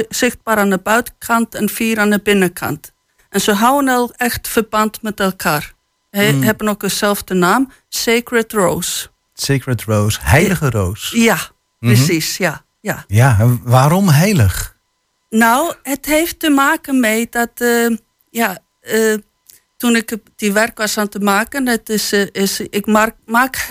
[0.09, 2.91] zichtbaar aan de buitenkant en vier aan de binnenkant.
[3.29, 5.73] En ze houden al echt verband met elkaar.
[6.11, 6.41] Ze mm.
[6.41, 9.07] hebben ook dezelfde naam, Sacred Rose.
[9.33, 11.11] Sacred Rose, heilige roos.
[11.15, 11.37] Ja,
[11.79, 11.93] mhm.
[11.93, 13.03] precies, ja, ja.
[13.07, 14.77] Ja, waarom heilig?
[15.29, 17.51] Nou, het heeft te maken met dat,
[18.29, 18.57] ja,
[19.81, 23.67] toen ik die werk was aan te maken, het is, uh, is, ik maak, maak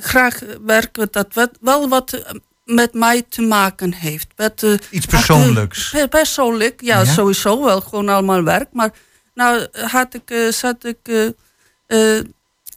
[0.00, 2.22] graag werk dat wel wat
[2.64, 4.26] met mij te maken heeft.
[4.36, 5.94] Met, Iets persoonlijks.
[6.10, 8.68] persoonlijk, ja, ja, sowieso wel gewoon allemaal werk.
[8.72, 8.90] Maar
[9.34, 11.32] nou had ik, zat ik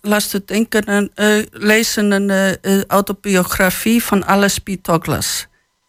[0.01, 1.11] las te denken en
[1.51, 4.77] lezen een autobiografie van Alice P.
[4.81, 5.47] Douglas.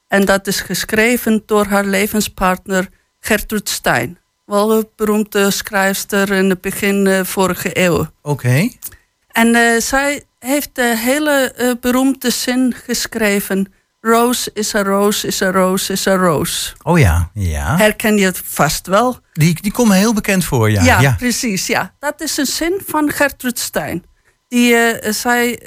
[0.09, 2.89] En dat is geschreven door haar levenspartner
[3.21, 4.19] Gertrude Stein.
[4.49, 8.07] Wel een beroemde schrijfster in het begin uh, vorige eeuw.
[8.23, 8.69] Oké.
[9.29, 13.73] En uh, zij heeft de hele beroemde zin geschreven.
[14.01, 16.73] Rose is a rose, is a rose, is a rose.
[16.83, 17.77] Oh ja, ja.
[17.77, 19.19] Herken je het vast wel?
[19.33, 20.83] Die, die komt heel bekend voor, ja.
[20.83, 21.15] Ja, ja.
[21.19, 21.95] precies, ja.
[21.99, 24.05] Dat is een zin van Gertrude Stein.
[24.49, 24.77] Die
[25.13, 25.61] zij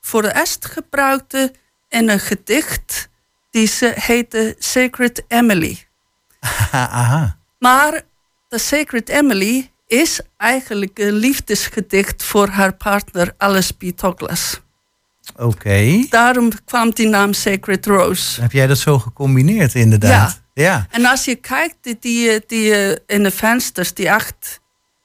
[0.00, 1.52] voor de est gebruikte
[1.88, 3.08] in een gedicht
[3.50, 5.86] die ze heette Sacred Emily.
[6.70, 7.36] Aha.
[7.58, 8.02] Maar
[8.54, 13.98] de Sacred Emily is eigenlijk een liefdesgedicht voor haar partner Alice P.
[13.98, 14.60] Douglas.
[15.36, 16.06] Oké.
[16.08, 18.40] Daarom kwam die naam Sacred Rose.
[18.40, 20.42] Heb jij dat zo gecombineerd, inderdaad?
[20.52, 20.62] Ja.
[20.64, 20.86] ja.
[20.90, 24.60] En als je kijkt die, die, die eh, in de vensters, die acht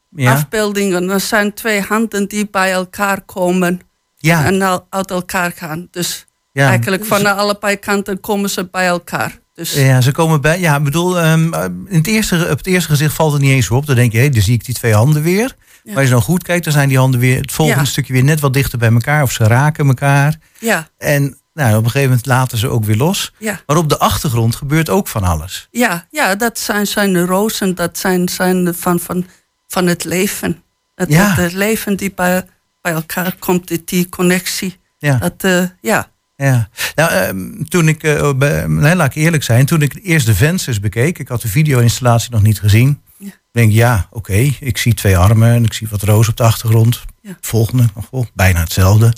[0.10, 0.34] ja.
[0.34, 3.82] afbeeldingen, dan zijn twee handen die bij elkaar komen
[4.18, 4.46] ja.
[4.46, 5.88] en uit elkaar gaan.
[5.92, 6.28] Dus.
[6.54, 9.40] Eigenlijk van allebei kanten komen ze bij elkaar.
[9.60, 9.74] Dus...
[9.74, 10.60] Ja, ze komen bij.
[10.60, 11.54] Ja, ik bedoel, um,
[11.88, 13.86] in het eerste, op het eerste gezicht valt het niet eens op.
[13.86, 15.56] Dan denk je, hé, dan zie ik die twee handen weer.
[15.84, 18.24] Maar als je dan goed kijkt, dan zijn die handen weer het volgende stukje weer
[18.24, 19.24] net wat dichter bij elkaar.
[19.24, 20.36] Of ze raken elkaar.
[20.60, 20.89] Ja.
[20.98, 23.34] En nou, op een gegeven moment laten ze ook weer los.
[23.38, 23.62] Ja.
[23.65, 25.67] Maar op de achtergrond gebeurt ook van alles.
[25.72, 27.76] Ja, ja dat zijn, zijn de rozen.
[27.76, 29.26] Dat zijn, zijn van, van,
[29.67, 30.63] van het leven.
[30.95, 31.34] Het, ja.
[31.34, 32.45] het, leven die bij,
[32.82, 34.78] bij elkaar komt, die, die connectie.
[34.98, 35.17] Ja.
[35.17, 36.10] Dat, uh, ja.
[36.43, 40.36] Ja, nou, ehm, toen ik, uh, nee, laat ik eerlijk zijn, toen ik eerst de
[40.36, 43.02] vensters bekeek, ik had de video-installatie nog niet gezien.
[43.17, 43.32] Ja.
[43.52, 47.04] denk ja, oké, ik zie twee armen en ik zie wat roos op de achtergrond.
[47.21, 47.38] Ja.
[47.41, 49.13] Volgende, oh, bijna hetzelfde.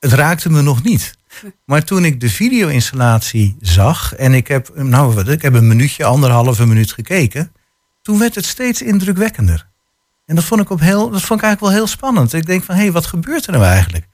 [0.00, 1.14] Het raakte me nog niet.
[1.64, 6.66] Maar toen ik de video-installatie zag en ik heb, nou, ik heb een minuutje, anderhalve
[6.66, 7.52] minuut gekeken,
[8.02, 9.66] toen werd het steeds indrukwekkender.
[10.26, 12.32] En dat vond ik, op heel, dat vond ik eigenlijk wel heel spannend.
[12.32, 14.06] Ik denk van, hé, hey, wat gebeurt er nou eigenlijk?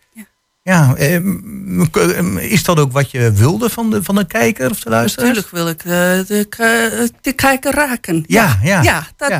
[0.62, 4.90] Ja, ehm, is dat ook wat je wilde van de, van de kijker of de
[4.90, 5.28] luisteraar?
[5.28, 5.92] Natuurlijk wil ik uh,
[6.26, 8.24] de, de kijker raken.
[8.26, 8.82] Ja, ja.
[8.82, 9.30] ja, dat,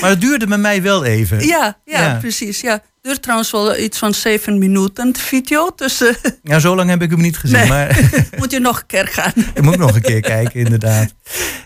[0.00, 1.46] maar het duurde met mij wel even.
[1.46, 2.60] Ja, ja, precies.
[2.60, 2.72] Ja.
[2.72, 5.72] Het duurt trouwens wel iets van zeven minuten, de video.
[5.76, 7.58] Dus, uh, ja, zo lang heb ik hem niet gezien.
[7.58, 7.68] Nee.
[7.68, 8.10] Maar...
[8.38, 9.32] moet je nog een keer gaan.
[9.54, 11.14] ik moet nog een keer kijken, inderdaad.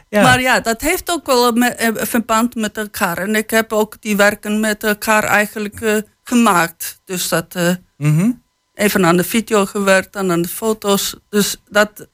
[0.08, 0.22] Ja.
[0.22, 3.18] Maar ja, dat heeft ook wel een verband met elkaar.
[3.18, 7.00] En ik heb ook die werken met elkaar eigenlijk uh, gemaakt.
[7.04, 7.54] Dus dat...
[7.96, 8.46] Mm
[8.78, 11.16] even aan de video gewerkt en aan de foto's.
[11.28, 12.08] Dus dat,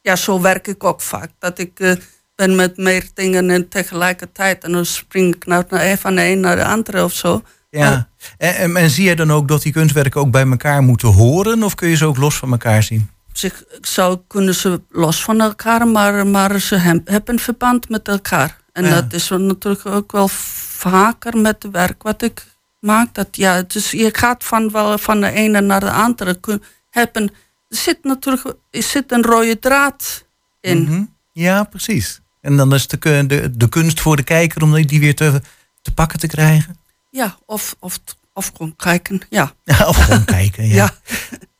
[0.00, 1.30] ja, zo werk ik ook vaak.
[1.38, 1.92] Dat ik uh,
[2.34, 4.64] ben met meer dingen en tegelijkertijd.
[4.64, 5.64] En dan spring ik nou
[5.98, 7.42] van de een naar de andere of zo.
[7.70, 8.08] Ja.
[8.38, 11.62] En, en, zie je dan ook dat die kunstwerken ook bij elkaar moeten horen?
[11.62, 13.10] Of kun je ze ook los van elkaar zien?
[13.32, 18.60] Zich, zou kunnen ze los van elkaar, maar, maar ze hebben verband met elkaar.
[18.72, 22.51] En dat is natuurlijk ook wel vaker met het werk wat ik
[22.82, 27.22] maakt dat, ja, dus je gaat van, wel van de ene naar de andere hebben.
[27.68, 30.24] Er zit natuurlijk er zit een rode draad
[30.60, 30.82] in.
[30.82, 31.04] Mhm.
[31.32, 32.20] Ja, precies.
[32.40, 35.40] En dan is de, de, de kunst voor de kijker om die weer te,
[35.82, 36.76] te pakken te krijgen.
[37.10, 37.98] Ja, of, of,
[38.32, 39.52] of gewoon kijken, ja.
[39.64, 40.74] of gewoon kijken, ja.
[40.74, 40.90] ja.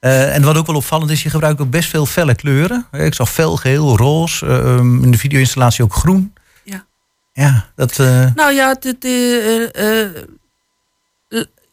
[0.01, 2.87] Uh, en wat ook wel opvallend is, je gebruikt ook best veel felle kleuren.
[2.93, 6.33] Ik zag fel, geel, roze, uh, in de video-installatie ook groen.
[6.65, 6.85] Ja.
[7.33, 7.99] Ja, dat...
[7.99, 8.35] Uh...
[8.35, 10.29] Nou ja, de, de,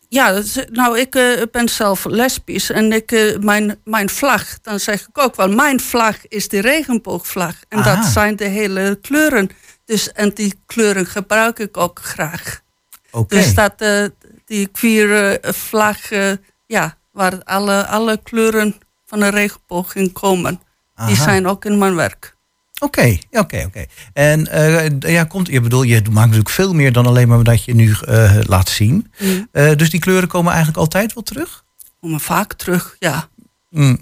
[0.10, 0.42] ja,
[0.72, 5.18] nou, ik uh, ben zelf lesbisch en ik, uh, mijn, mijn vlag, dan zeg ik
[5.18, 7.56] ook wel, mijn vlag is de regenboogvlag.
[7.68, 9.50] En dat zijn de hele kleuren.
[9.86, 12.62] Dus, en die kleuren gebruik ik ook graag.
[13.12, 13.40] Okay.
[13.40, 14.06] Dus dat, uh,
[14.46, 15.98] die queer vlag,
[16.66, 20.62] ja, waar alle, alle kleuren van de regenboog in komen,
[21.06, 22.36] die zijn ook in mijn werk.
[22.80, 23.86] Oké, oké, oké.
[24.14, 27.64] En uh, ja, komt, je bedoel, je maakt natuurlijk veel meer dan alleen maar dat
[27.64, 29.12] je nu uh, laat zien.
[29.20, 29.48] Mm.
[29.52, 31.64] Uh, dus die kleuren komen eigenlijk altijd wel terug?
[32.02, 33.30] Komen vaak terug, ja.
[33.70, 34.00] Mm.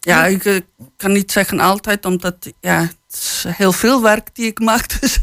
[0.00, 0.62] Ja, ik
[0.96, 4.86] kan niet zeggen altijd, omdat ja, het is heel veel werk die ik maak.
[5.00, 5.18] Dus,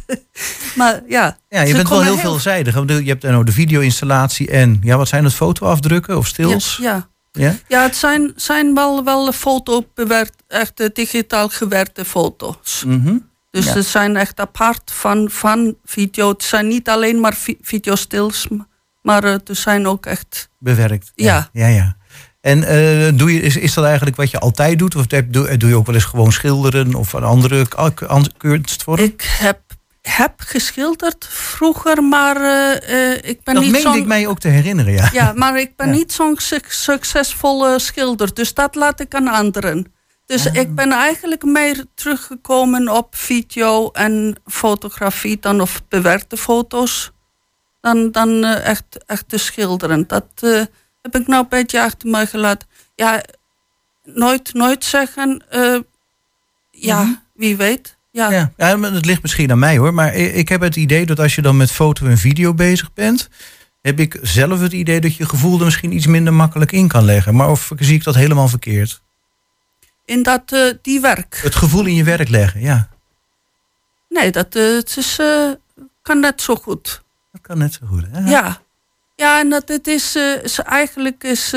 [0.75, 1.37] maar ja.
[1.49, 2.73] Ja, je bent wel heel, veelzijdig.
[2.73, 6.77] Je hebt nou de video-installatie en ja, wat zijn het fotoafdrukken of stils?
[6.81, 7.09] Ja, ja.
[7.31, 12.83] Ja, ja het zijn, zijn wel, wel foto bewerkt, echt digitaal gewerkte foto's.
[12.87, 13.71] Mm Dus ja.
[13.71, 16.29] ze zijn echt apart van, van video.
[16.29, 18.47] Het zijn niet alleen maar videostils,
[19.01, 20.49] maar uh, er zijn ook echt...
[20.59, 21.11] Bewerkt.
[21.15, 21.49] Ja.
[21.51, 21.97] Ja, ja.
[22.41, 24.95] En uh, doe je, is, is dat eigenlijk wat je altijd doet?
[24.95, 27.67] Of doe, doe je ook wel eens gewoon schilderen of een andere
[28.37, 28.99] kunstvorm?
[28.99, 29.59] Ik heb,
[30.09, 33.83] heb geschilderd vroeger, maar uh, ik ben dat niet zo'n...
[33.83, 35.09] Dat ik mij ook te herinneren, ja.
[35.11, 38.33] Ja, maar ik ben niet zo'n succesvolle schilder.
[38.33, 39.93] Dus dat laat ik aan anderen.
[40.25, 40.55] Dus ah.
[40.55, 47.11] ik ben eigenlijk meer teruggekomen op video en fotografie dan of bewerkte foto's.
[47.81, 50.07] Dan, dan echt, echt te schilderen.
[50.07, 50.25] Dat
[51.01, 52.67] heb ik nou een beetje achter mij gelaten.
[52.95, 53.23] Ja,
[54.03, 55.43] nooit, nooit zeggen.
[56.71, 57.13] Ja, mhm.
[57.33, 57.97] wie weet.
[58.19, 58.31] Ja.
[58.31, 59.93] Ja, ja, het ligt misschien aan mij hoor.
[59.93, 63.29] Maar ik heb het idee dat als je dan met foto en video bezig bent,
[63.81, 67.05] heb ik zelf het idee dat je gevoel er misschien iets minder makkelijk in kan
[67.05, 67.35] leggen.
[67.35, 69.01] Maar of zie ik dat helemaal verkeerd?
[70.05, 71.39] In dat, uh, die werk.
[71.43, 72.89] Het gevoel in je werk leggen, ja.
[74.09, 75.19] Nee, dat uh, het is,
[76.01, 77.03] kan net zo goed.
[77.31, 78.29] Dat kan net zo goed, hè?
[78.29, 78.61] Ja.
[79.15, 81.53] Ja, en dat het is, is eigenlijk is,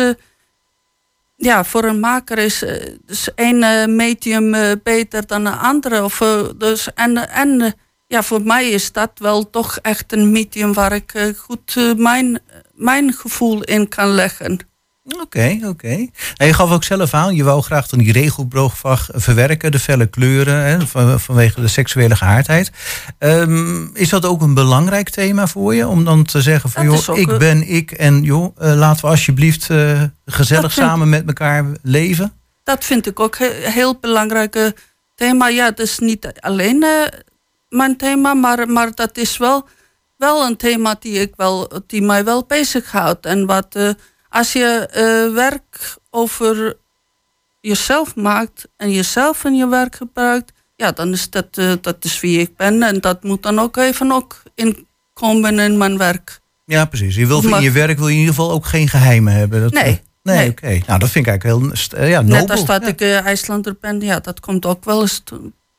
[1.44, 2.70] ja, voor een maker is, uh,
[3.06, 6.04] is één medium beter dan een andere.
[6.04, 6.18] Of,
[6.56, 7.74] dus, en, en
[8.06, 12.40] ja, voor mij is dat wel toch echt een medium waar ik goed mijn,
[12.74, 14.71] mijn gevoel in kan leggen.
[15.20, 16.06] Oké, oké.
[16.36, 20.06] En je gaf ook zelf aan, je wou graag dan die regelbroogvag verwerken, de felle
[20.06, 20.86] kleuren, hè,
[21.18, 22.70] vanwege de seksuele gehaardheid.
[23.18, 25.88] Um, is dat ook een belangrijk thema voor je?
[25.88, 29.68] Om dan te zeggen van joh, ik ben ik en joh, uh, laten we alsjeblieft
[29.68, 32.32] uh, gezellig samen met elkaar leven?
[32.62, 34.72] Dat vind ik ook een heel belangrijk
[35.14, 35.48] thema.
[35.48, 36.90] Ja, het is niet alleen uh,
[37.68, 39.68] mijn thema, maar, maar dat is wel,
[40.16, 43.26] wel een thema die, ik wel, die mij wel bezighoudt.
[43.26, 43.76] En wat
[44.32, 46.76] als je uh, werk over
[47.60, 52.20] jezelf maakt en jezelf in je werk gebruikt, ja, dan is dat, uh, dat is
[52.20, 52.82] wie ik ben.
[52.82, 56.40] En dat moet dan ook even ook inkomen in mijn werk.
[56.64, 57.14] Ja, precies.
[57.14, 59.60] Je wil in je werk wil je in ieder geval ook geen geheimen hebben.
[59.60, 60.00] Dat, nee.
[60.22, 60.50] Nee, nee.
[60.50, 60.80] oké.
[60.86, 61.42] Nou, dat vind ik eigenlijk
[61.92, 62.36] heel ja, nobel.
[62.36, 65.22] Net als dat ik uh, IJslander ben, ja, dat komt ook wel eens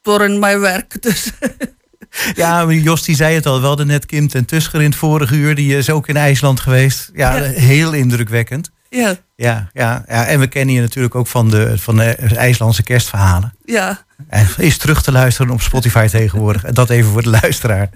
[0.02, 1.02] door in mijn werk.
[1.02, 1.32] Dus.
[2.36, 5.36] Ja, Jos die zei het al, we hadden net Kim ten Tusker in het vorige
[5.36, 5.56] uur.
[5.56, 7.12] Die is ook in IJsland geweest.
[7.14, 8.72] Ja, heel indrukwekkend.
[8.90, 9.16] Ja.
[9.36, 10.26] Ja, ja, ja.
[10.26, 13.54] En we kennen je natuurlijk ook van de, van de IJslandse kerstverhalen.
[13.66, 14.06] Ja.
[14.28, 16.64] En is terug te luisteren op Spotify tegenwoordig.
[16.64, 17.90] En dat even voor de luisteraar.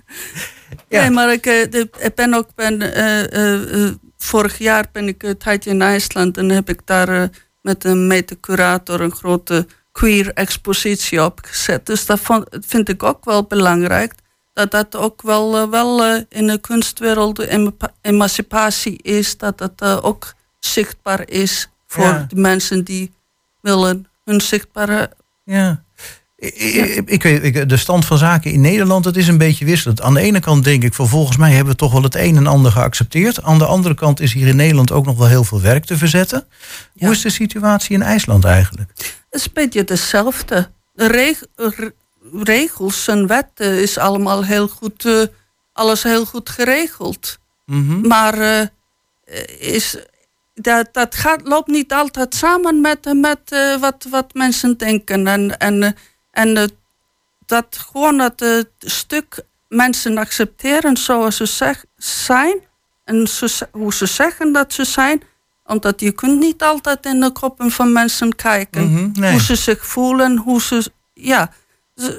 [0.89, 1.01] Ja.
[1.01, 1.61] Nee, maar ik, eh,
[1.99, 6.49] ik ben ook ben, uh, uh, vorig jaar ben ik een tijdje in IJsland en
[6.49, 7.29] heb ik daar
[7.61, 11.85] met een mede-curator een grote queer expositie opgezet.
[11.85, 14.13] Dus dat vind ik ook wel belangrijk.
[14.53, 17.39] Dat dat ook wel, uh, wel uh, in de kunstwereld
[18.01, 19.37] emancipatie is.
[19.37, 22.25] Dat dat uh, ook zichtbaar is voor ja.
[22.27, 23.11] de mensen die
[23.61, 25.11] willen hun zichtbare...
[25.43, 25.83] Ja.
[26.35, 30.01] Ik, ik, ik, de stand van zaken in Nederland, het is een beetje wisselend.
[30.01, 32.35] Aan de ene kant denk ik, van volgens mij hebben we toch wel het een
[32.35, 33.43] en ander geaccepteerd.
[33.43, 35.97] Aan de andere kant is hier in Nederland ook nog wel heel veel werk te
[35.97, 36.45] verzetten.
[36.93, 37.05] Ja.
[37.05, 38.91] Hoe is de situatie in IJsland eigenlijk?
[39.29, 40.71] Het is een beetje hetzelfde.
[40.93, 41.33] De
[42.31, 45.23] regels en wetten is allemaal heel goed, uh,
[45.73, 47.39] alles heel goed geregeld.
[47.65, 48.07] Mm -hmm.
[48.07, 48.61] Maar uh,
[49.59, 49.97] is,
[50.53, 55.27] dat, dat gaat, loopt niet altijd samen met, met uh, wat, wat mensen denken.
[55.27, 55.95] En, en,
[56.31, 56.71] en
[57.45, 62.59] dat gewoon dat stuk mensen accepteren zoals ze zeg, zijn.
[63.03, 65.21] En ze, hoe ze zeggen dat ze zijn
[65.67, 68.89] omdat je kunt niet altijd in de koppen van mensen kijken.
[68.89, 70.91] Mm -hmm, Hoe ze zich voelen, hoe ze...
[71.13, 71.51] Ja,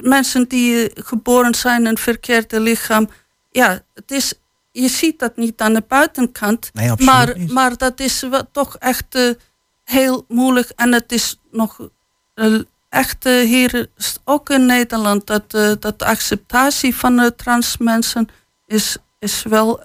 [0.03, 3.09] mensen die geboren zijn in een verkeerde lichaam.
[3.51, 4.35] Ja, het is,
[4.71, 6.71] je ziet dat niet aan de buitenkant.
[6.73, 7.51] Nee, maar, niet.
[7.51, 9.35] maar dat is toch echt uh,
[9.85, 10.73] heel moeilijk.
[10.77, 11.89] En het is nog
[12.35, 13.87] uh, echt uh, hier,
[14.25, 18.29] ook in Nederland, dat, dat de acceptatie van de trans mensen
[18.67, 19.83] is, is wel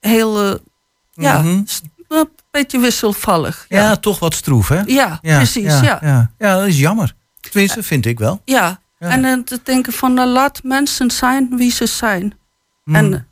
[0.00, 0.58] heel...
[1.16, 1.64] Ja, mm -hmm
[2.14, 3.66] een beetje wisselvallig.
[3.68, 4.82] Ja, ja toch wat stroef, hè?
[4.86, 5.80] Ja, precies.
[5.80, 6.30] Ja, ja.
[6.38, 6.56] Ja.
[6.58, 7.14] dat is jammer.
[7.40, 8.40] Tenminste, vind ik wel.
[8.44, 12.38] Ja, en dan te denken van nou, laat mensen zijn wie ze zijn.
[12.84, 12.94] Hmm.
[12.94, 13.28] En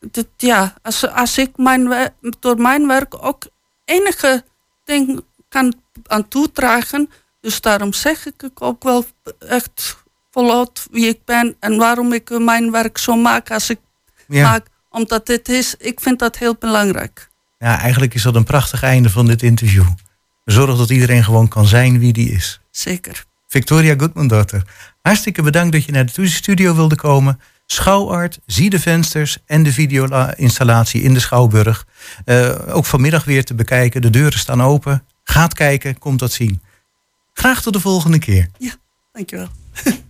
[0.00, 3.42] dit, ja, als, als ik mijn, door mijn werk ook
[3.84, 4.44] enige
[4.84, 5.74] ding kan
[6.06, 7.10] aan toedragen,
[7.40, 9.04] dus daarom zeg ik ook wel
[9.38, 9.96] echt
[10.30, 13.80] voluit wie ik ben en waarom ik mijn werk zo maak als ik
[14.26, 14.66] maak.
[14.90, 17.27] Omdat dit is, ik vind dat heel belangrijk.
[17.58, 19.86] Ja, eigenlijk is dat een prachtig einde van dit interview.
[20.44, 22.60] Zorg dat iedereen gewoon kan zijn wie die is.
[22.70, 23.24] Zeker.
[23.46, 24.62] Victoria Goodman-dochter,
[25.02, 27.40] hartstikke bedankt dat je naar de studio wilde komen.
[27.66, 31.86] Schouwart, zie de vensters en de video-installatie in de Schouwburg.
[32.24, 34.02] Uh, ook vanmiddag weer te bekijken.
[34.02, 35.04] De deuren staan open.
[35.24, 36.62] Gaat kijken, komt dat zien.
[37.32, 38.48] Graag tot de volgende keer.
[38.58, 38.72] Ja,
[39.12, 39.48] dankjewel.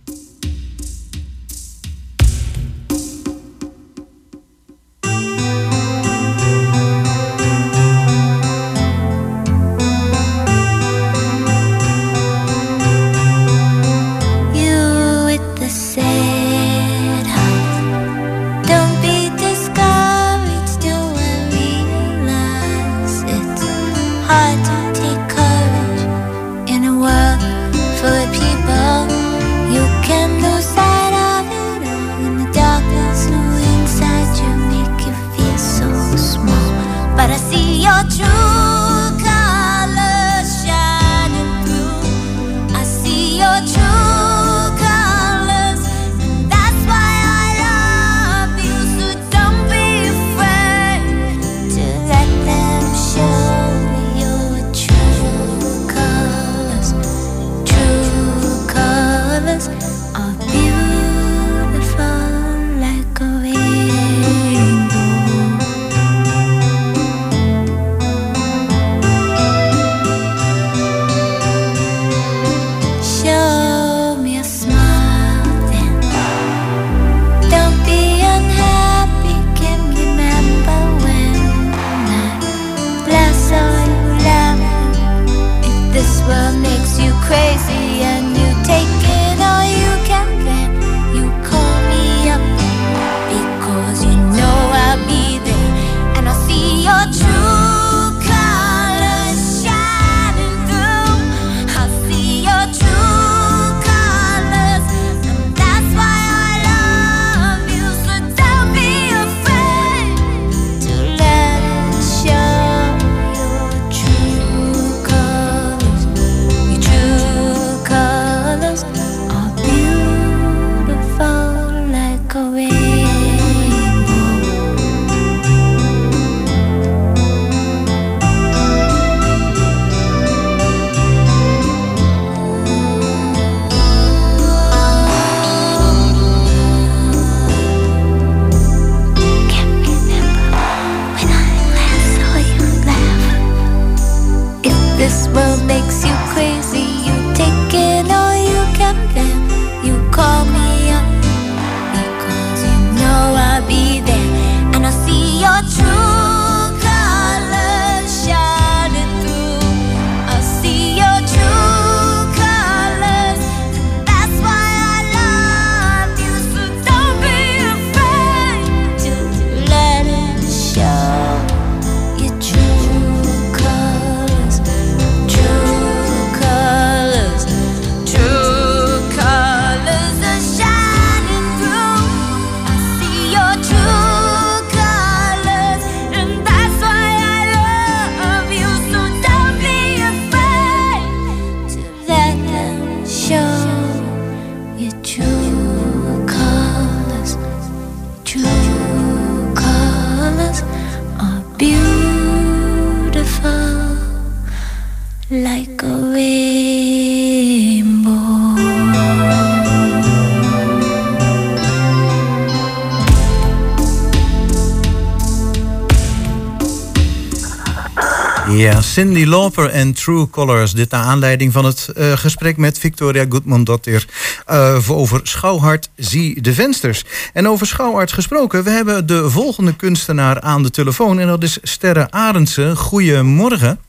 [218.81, 220.71] Cindy Lauper en True Colors.
[220.71, 224.05] Dit naar aanleiding van het uh, gesprek met Victoria Goodman-Dottir...
[224.51, 227.03] Uh, over Schouwhart Zie de Vensters.
[227.33, 231.19] En over Schouwhart gesproken, we hebben de volgende kunstenaar aan de telefoon...
[231.19, 232.75] en dat is Sterre Arendse.
[232.75, 233.79] Goedemorgen.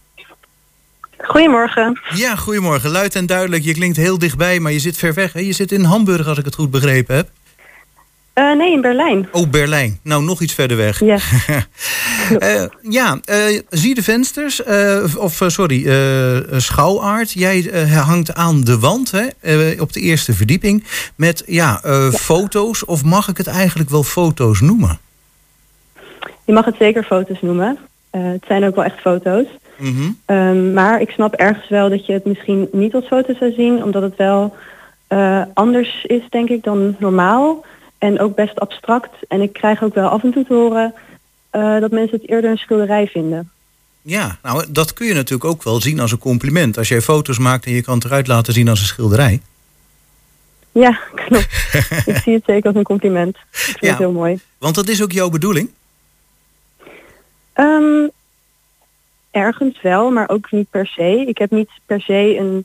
[1.23, 2.01] Goedemorgen.
[2.15, 2.91] Ja, goedemorgen.
[2.91, 3.65] Luid en duidelijk.
[3.65, 5.33] Je klinkt heel dichtbij, maar je zit ver weg.
[5.33, 5.41] Hè?
[5.41, 7.29] Je zit in Hamburg, als ik het goed begrepen heb.
[8.35, 9.29] Uh, nee, in Berlijn.
[9.33, 9.99] Oh, Berlijn.
[10.03, 11.01] Nou, nog iets verder weg.
[11.01, 11.19] Ja.
[12.41, 12.65] uh,
[12.99, 14.63] ja, uh, zie de vensters,
[15.17, 15.87] of sorry,
[16.57, 17.33] schouwaard.
[17.33, 19.27] Jij hangt aan de wand hè,
[19.81, 22.85] op de eerste verdieping met ja, ja, foto's.
[22.85, 24.99] Of mag ik het eigenlijk wel foto's noemen?
[26.45, 27.79] Je mag het zeker foto's noemen.
[28.11, 29.47] het zijn ook wel echt foto's.
[29.81, 30.73] Mm -hmm.
[30.73, 34.03] maar ik snap ergens wel dat je het misschien niet als foto's zou zien, omdat
[34.03, 34.55] het wel
[35.55, 37.65] anders is, denk ik, dan normaal.
[37.99, 39.11] En ook best abstract.
[39.29, 40.95] En ik krijg ook wel af en toe te horen
[41.53, 43.51] uh, dat mensen het eerder een schilderij vinden.
[44.03, 46.79] Ja, nou dat kun je natuurlijk ook wel zien als een compliment.
[46.79, 49.41] Als jij foto's maakt en je kan het eruit laten zien als een schilderij.
[50.73, 51.49] Ja, klopt.
[52.07, 53.37] ik zie het zeker als een compliment.
[53.37, 54.41] Ik vind ja, het heel mooi.
[54.59, 55.71] Want dat is ook jouw bedoeling?
[57.55, 58.11] Um,
[59.31, 61.25] ergens wel, maar ook niet per se.
[61.27, 62.65] Ik heb niet per se een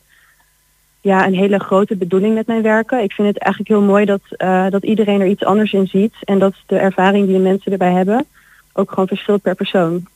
[1.02, 3.04] ja, een hele grote bedoeling met mijn werken.
[3.04, 6.14] Ik vind het eigenlijk heel mooi dat, uh, dat iedereen er iets anders in ziet.
[6.24, 8.26] En dat de ervaring die de mensen erbij hebben
[8.76, 10.08] ook gewoon verschilt per persoon.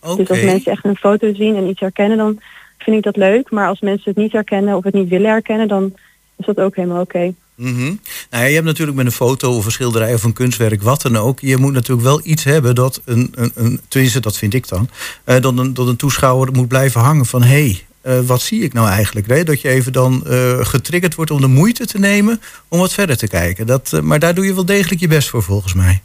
[0.00, 0.16] Okay.
[0.16, 2.40] Dus als mensen echt een foto zien en iets herkennen, dan
[2.78, 3.50] vind ik dat leuk.
[3.50, 5.94] Maar als mensen het niet herkennen of het niet willen herkennen, dan
[6.36, 7.34] is dat ook helemaal oké.
[7.56, 8.00] Mm -hmm.
[8.30, 11.16] nou je hebt natuurlijk met een foto of een schilderij of een kunstwerk, wat dan
[11.16, 11.40] ook.
[11.40, 14.88] Je moet natuurlijk wel iets hebben dat een, een, een tenminste dat vind ik dan,
[15.26, 18.62] uh, dat, een, dat een toeschouwer moet blijven hangen van hé, hey, uh, wat zie
[18.62, 19.26] ik nou eigenlijk?
[19.26, 19.44] Hè?
[19.44, 23.16] Dat je even dan uh, getriggerd wordt om de moeite te nemen om wat verder
[23.16, 23.66] te kijken.
[23.66, 26.02] Dat, maar daar doe je wel degelijk je best voor volgens mij.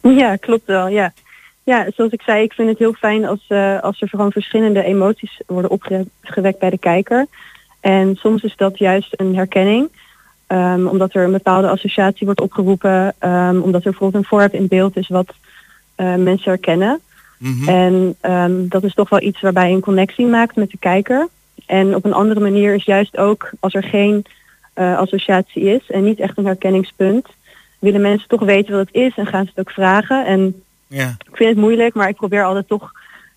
[0.00, 0.88] Ja, klopt wel.
[0.88, 1.12] Ja,
[1.62, 3.46] ja zoals ik zei, ik vind het heel fijn als,
[3.80, 7.26] als er gewoon verschillende emoties worden opgewekt bij de kijker.
[7.80, 9.88] En soms is dat juist een herkenning.
[10.52, 13.14] Um, omdat er een bepaalde associatie wordt opgeroepen.
[13.20, 15.34] Um, omdat er bijvoorbeeld een voorwerp in beeld is wat
[15.96, 17.00] uh, mensen herkennen.
[17.38, 17.68] Mm -hmm.
[17.68, 21.28] En um, dat is toch wel iets waarbij je een connectie maakt met de kijker.
[21.66, 24.24] En op een andere manier is juist ook als er geen
[24.74, 27.26] uh, associatie is en niet echt een herkenningspunt,
[27.78, 30.26] willen mensen toch weten wat het is en gaan ze het ook vragen.
[30.26, 31.08] En ja.
[31.08, 32.92] ik vind het moeilijk, maar ik probeer altijd toch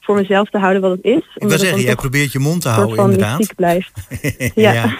[0.05, 1.23] voor mezelf te houden wat het is.
[1.35, 3.53] Ik wil zeggen, jij probeert je mond te houden inderdaad.
[3.55, 3.91] blijft.
[4.55, 4.71] ja.
[4.73, 4.97] ja.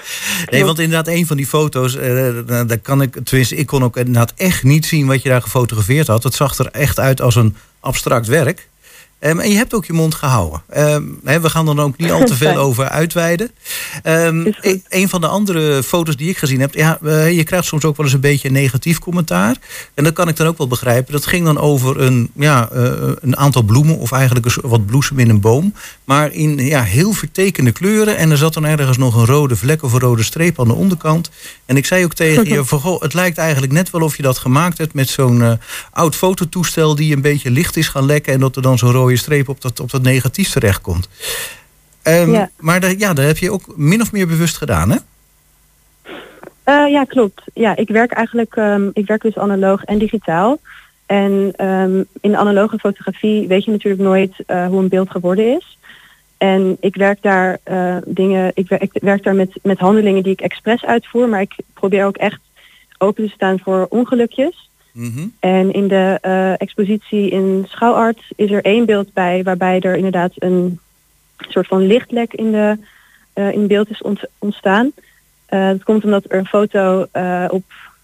[0.49, 3.97] Nee, want inderdaad, een van die foto's, uh, daar kan ik, tenminste, ik kon ook
[3.97, 6.24] inderdaad echt niet zien wat je daar gefotografeerd had.
[6.24, 8.70] Het zag er echt uit als een abstract werk.
[9.26, 10.61] Um, en je hebt ook je mond gehouden.
[10.78, 13.51] Um, he, we gaan er dan ook niet al te veel over uitweiden.
[14.03, 16.73] Um, e een van de andere foto's die ik gezien heb...
[16.73, 19.55] Ja, uh, je krijgt soms ook wel eens een beetje een negatief commentaar.
[19.93, 21.11] En dat kan ik dan ook wel begrijpen.
[21.11, 23.97] Dat ging dan over een, ja, uh, een aantal bloemen...
[23.97, 25.73] of eigenlijk wat bloesem in een boom.
[26.03, 28.17] Maar in ja, heel vertekende kleuren.
[28.17, 30.73] En er zat dan ergens nog een rode vlek of een rode streep aan de
[30.73, 31.30] onderkant.
[31.65, 32.65] En ik zei ook tegen je...
[32.76, 34.93] Van, goh, het lijkt eigenlijk net wel of je dat gemaakt hebt...
[34.93, 35.51] met zo'n uh,
[35.91, 38.34] oud fototoestel die een beetje licht is gaan lekken...
[38.34, 41.09] en dat er dan zo'n rode streep op dat, op dat negatief terechtkomt.
[42.03, 42.49] Um, ja.
[42.59, 44.97] Maar de, ja, dat heb je ook min of meer bewust gedaan, hè?
[46.66, 47.41] Uh, ja, klopt.
[47.53, 50.59] Ja, ik werk eigenlijk, um, ik werk dus analoog en digitaal.
[51.05, 55.78] En um, in analoge fotografie weet je natuurlijk nooit uh, hoe een beeld geworden is.
[56.38, 60.32] En ik werk daar uh, dingen, ik werk, ik werk daar met, met handelingen die
[60.32, 62.39] ik expres uitvoer, maar ik probeer ook echt
[62.97, 64.70] open te staan voor ongelukjes.
[64.96, 65.34] Mm -hmm.
[65.39, 70.32] En in de uh, expositie in Schouwart is er één beeld bij waarbij er inderdaad
[70.36, 70.80] een
[71.38, 72.78] soort van lichtlek in, de,
[73.36, 74.91] uh, in beeld is ont ontstaan.
[75.50, 77.02] Uh, dat komt omdat er een foto
[77.50, 77.64] op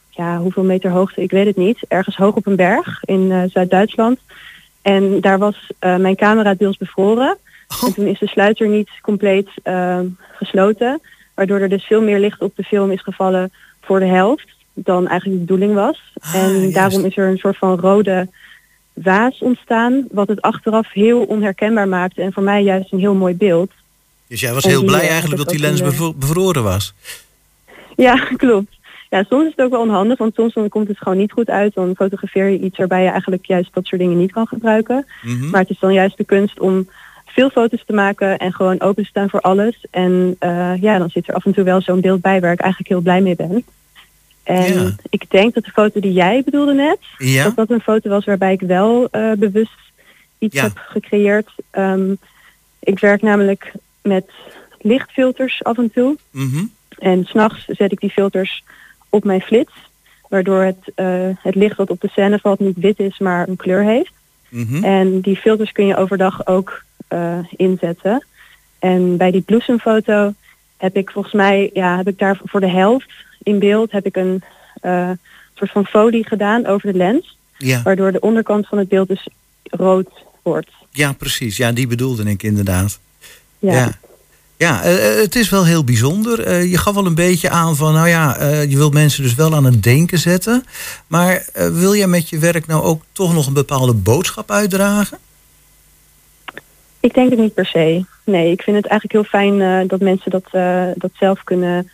[0.10, 4.20] ja, hoeveel meter hoogte, ik weet het niet, ergens hoog op een berg in Zuid-Duitsland.
[4.82, 7.38] En daar was mijn camera deels bevroren.
[7.68, 7.88] Oh.
[7.88, 9.50] En toen is de sluiter niet compleet
[10.32, 11.02] gesloten,
[11.34, 15.08] waardoor er dus veel meer licht op de film is gevallen voor de helft dan
[15.08, 16.14] eigenlijk de bedoeling was.
[16.22, 16.74] Ah, en juist.
[16.74, 18.28] daarom is er een soort van rode
[18.94, 23.36] waas ontstaan, wat het achteraf heel onherkenbaar maakte en voor mij juist een heel mooi
[23.36, 23.72] beeld.
[24.28, 26.14] Dus jij was heel blij eigenlijk dat die lens de...
[26.16, 26.94] bevroren was?
[27.96, 28.80] Ja, klopt.
[29.10, 31.50] Ja, soms is het ook wel onhandig, want soms dan komt het gewoon niet goed
[31.50, 31.74] uit.
[31.74, 35.06] Dan fotografeer je iets waarbij je eigenlijk juist dat soort dingen niet kan gebruiken.
[35.22, 35.50] Mm -hmm.
[35.50, 36.90] Maar het is dan juist de kunst om
[37.26, 39.86] veel foto's te maken en gewoon open te staan voor alles.
[39.90, 42.60] En uh, ja, dan zit er af en toe wel zo'n beeld bij waar ik
[42.60, 43.64] eigenlijk heel blij mee ben.
[44.44, 44.96] En ja.
[45.10, 47.44] ik denk dat de foto die jij bedoelde net, ja.
[47.44, 49.78] dat dat een foto was waarbij ik wel uh, bewust
[50.38, 50.64] iets ja.
[50.64, 51.50] heb gecreëerd.
[51.72, 52.18] Um,
[52.80, 53.72] ik werk namelijk
[54.02, 54.32] met
[54.82, 56.18] lichtfilters af en toe.
[56.32, 56.72] Mm -hmm.
[57.00, 58.64] En s'nachts zet ik die filters
[59.10, 59.74] op mijn flits,
[60.30, 63.56] waardoor het, uh, het licht wat op de scène valt niet wit is, maar een
[63.56, 64.14] kleur heeft.
[64.50, 64.84] -hmm.
[64.84, 68.26] En die filters kun je overdag ook uh, inzetten.
[68.80, 70.34] En bij die bloesemfoto
[70.78, 73.12] heb ik volgens mij, ja, heb ik daar voor de helft
[73.44, 74.44] in beeld heb ik een
[74.82, 75.10] uh,
[75.54, 77.38] soort van folie gedaan over de lens.
[77.58, 77.82] Ja.
[77.82, 79.28] Waardoor de onderkant van het beeld dus
[79.64, 80.10] rood
[80.42, 80.70] wordt.
[80.92, 81.58] Ja, precies.
[81.58, 83.00] Ja, die bedoelde ik inderdaad.
[83.60, 83.74] Ja.
[83.74, 84.00] ja.
[84.58, 86.48] Ja, uh, het is wel heel bijzonder.
[86.48, 89.56] Uh, je gaf wel een beetje aan van, nou ja, je wilt mensen dus wel
[89.56, 90.66] aan het denken zetten.
[91.08, 95.18] Maar wil jij met je werk nou ook toch nog een bepaalde boodschap uitdragen?
[97.00, 98.06] Ik denk het niet per se.
[98.24, 100.50] Nee, ik vind het eigenlijk heel fijn dat mensen dat,
[100.96, 101.90] dat zelf kunnen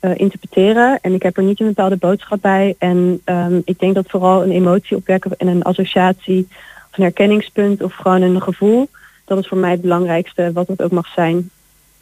[0.00, 0.98] uh, interpreteren.
[1.02, 2.74] En ik heb er niet een bepaalde boodschap bij.
[2.78, 6.48] En um, ik denk dat vooral een emotie opwekken en een associatie
[6.90, 8.88] of een herkenningspunt of gewoon een gevoel.
[9.24, 11.50] Dat is voor mij het belangrijkste, wat het ook mag zijn.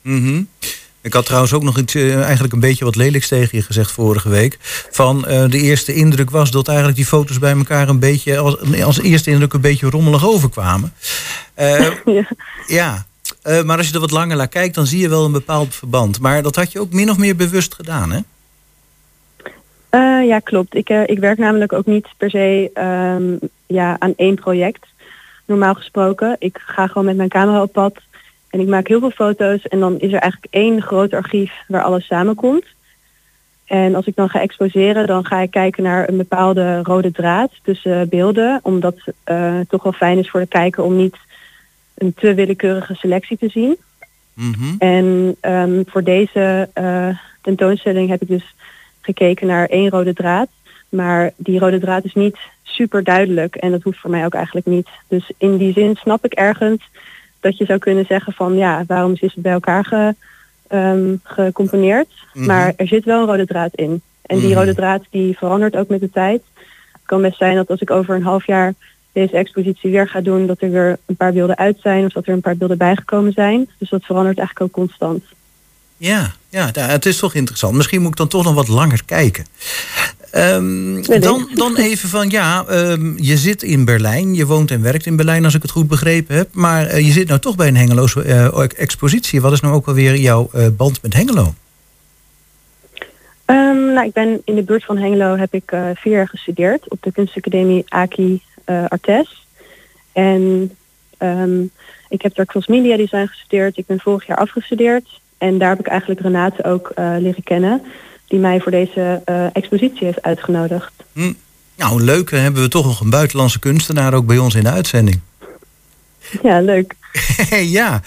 [0.03, 0.49] Mm -hmm.
[1.05, 3.93] Ik had trouwens ook nog iets, uh, eigenlijk een beetje wat lelijks tegen je gezegd
[3.93, 4.59] vorige week.
[4.91, 8.83] Van uh, de eerste indruk was dat eigenlijk die foto's bij elkaar een beetje als,
[8.83, 10.93] als eerste indruk een beetje rommelig overkwamen.
[12.05, 12.29] ja.
[12.67, 13.07] ja.
[13.47, 15.75] Uh, maar als je er wat langer naar kijkt, dan zie je wel een bepaald
[15.75, 16.21] verband.
[16.21, 18.19] Maar dat had je ook min of meer bewust gedaan, hè?
[19.91, 20.75] Uh, ja, klopt.
[20.75, 22.71] Ik, uh, ik werk namelijk ook niet per se
[23.19, 24.87] um, ja, aan één project.
[25.45, 26.37] Normaal gesproken.
[26.39, 27.97] Ik ga gewoon met mijn camera op pad.
[28.51, 29.63] En ik maak heel veel foto's.
[29.63, 32.65] En dan is er eigenlijk één groot archief waar alles samenkomt.
[33.65, 37.51] En als ik dan ga exposeren, dan ga ik kijken naar een bepaalde rode draad
[37.63, 38.61] tussen beelden.
[38.63, 41.17] Omdat het toch wel fijn is voor de kijker om niet
[41.95, 43.77] een te willekeurige selectie te zien.
[44.35, 44.75] Mm -hmm.
[44.79, 47.09] En um, voor deze uh,
[47.41, 48.55] tentoonstelling heb ik dus
[49.01, 50.49] gekeken naar één rode draad.
[50.89, 54.67] Maar die rode draad is niet super duidelijk en dat hoeft voor mij ook eigenlijk
[54.67, 54.89] niet.
[55.09, 56.89] Dus in die zin snap ik ergens
[57.41, 60.15] dat je zou kunnen zeggen van ja, waarom is het bij elkaar ge,
[60.71, 62.09] um, gecomponeerd?
[62.33, 62.47] Mhm.
[62.47, 64.03] Maar er zit wel een rode draad in.
[64.23, 64.59] En die mhm.
[64.59, 66.43] rode draad die verandert ook met de tijd.
[66.93, 68.75] Het kan best zijn dat als ik over een half jaar
[69.15, 72.27] deze expositie weer ga doen, dat er weer een paar beelden uit zijn of dat
[72.27, 73.69] er een paar beelden bijgekomen zijn.
[73.79, 75.25] Dus dat verandert eigenlijk ook constant.
[75.97, 77.75] Ja, ja, het is toch interessant.
[77.75, 79.45] Misschien moet ik dan toch nog wat langer kijken.
[80.37, 84.35] Um, dan, dan even van, ja, um, je zit in Berlijn.
[84.35, 86.49] Je woont en werkt in Berlijn, als ik het goed begrepen heb.
[86.53, 89.41] Maar uh, je zit nou toch bij een Hengeloze uh, expositie.
[89.41, 91.55] Wat is nou ook alweer jouw uh, band met Hengelo?
[93.47, 97.03] Um, nou, ik ben in de buurt van Hengelo heb ik vier jaar gestudeerd op
[97.03, 99.47] de kunstacademie Aki Artes.
[100.13, 100.71] En
[102.09, 103.77] ik heb daar cross media design gestudeerd.
[103.77, 105.21] Ik ben vorig jaar afgestudeerd.
[105.39, 107.83] En daar heb ik eigenlijk Renate ook leren kennen
[108.29, 110.93] die mij voor deze uh, expositie heeft uitgenodigd.
[111.13, 111.33] Hm.
[111.77, 112.31] Nou, leuk.
[112.31, 115.21] Dan hebben we toch nog een buitenlandse kunstenaar ook bij ons in de uitzending.
[116.43, 116.95] Ja, leuk.
[117.79, 118.01] ja,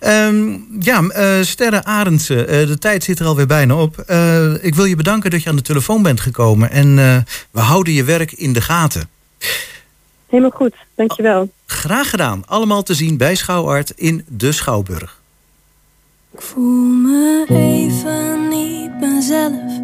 [0.00, 3.98] um, ja uh, Sterre Arendsen, uh, de tijd zit er alweer bijna op.
[4.60, 6.70] ik wil je bedanken dat je aan de telefoon bent gekomen.
[6.70, 6.96] En
[7.50, 9.08] we houden je werk in de gaten.
[10.34, 11.50] Helemaal goed, dankjewel.
[11.66, 12.42] Graag gedaan.
[12.46, 15.20] Allemaal te zien bij Schouwart in de Schouwburg.
[16.32, 19.80] Ik voel me even niet mezelf.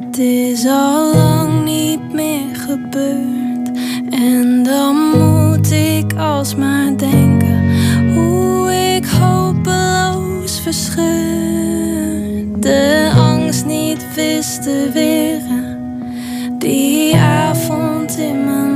[0.00, 3.70] Het is al lang niet meer gebeurd.
[4.10, 7.84] En dan moet ik alsmaar denken
[8.14, 12.60] hoe ik hopeloos verscheur.
[12.60, 15.78] De angst niet wist te weren.
[16.58, 18.67] Die avond in mijn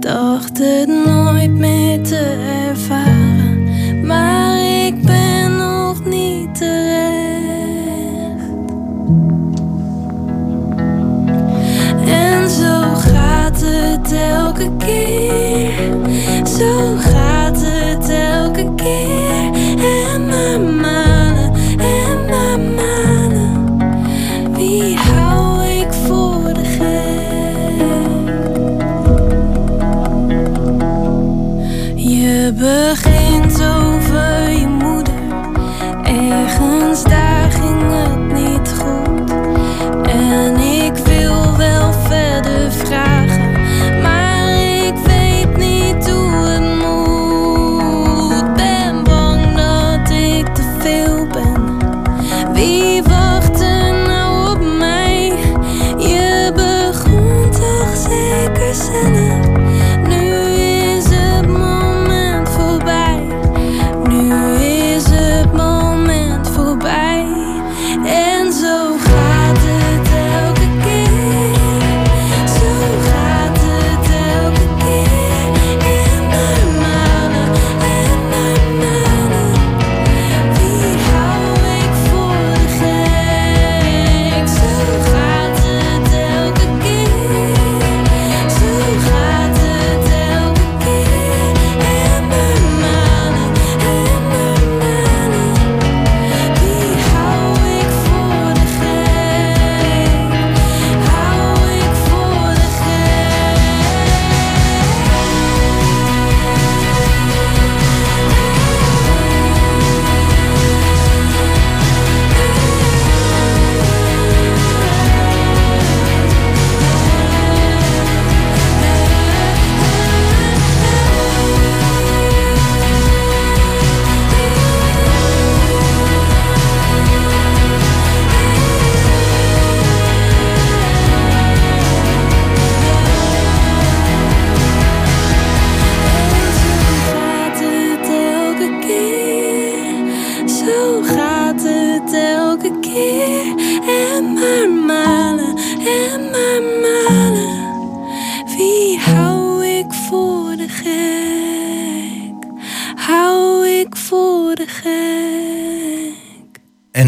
[0.00, 2.36] dacht het nooit meer te
[2.68, 4.06] ervaren.
[4.06, 5.30] Maar ik ben
[12.06, 15.72] en zo gaat het elke keer.
[16.58, 19.39] Zo gaat het elke keer.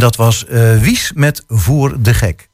[0.03, 2.49] Dat was uh, Wies met Voor de Gek.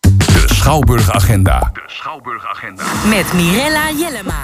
[0.00, 1.70] De Schouwburg Agenda.
[1.72, 2.84] De Schouwburg Agenda.
[3.08, 4.42] Met Mirella Jellema.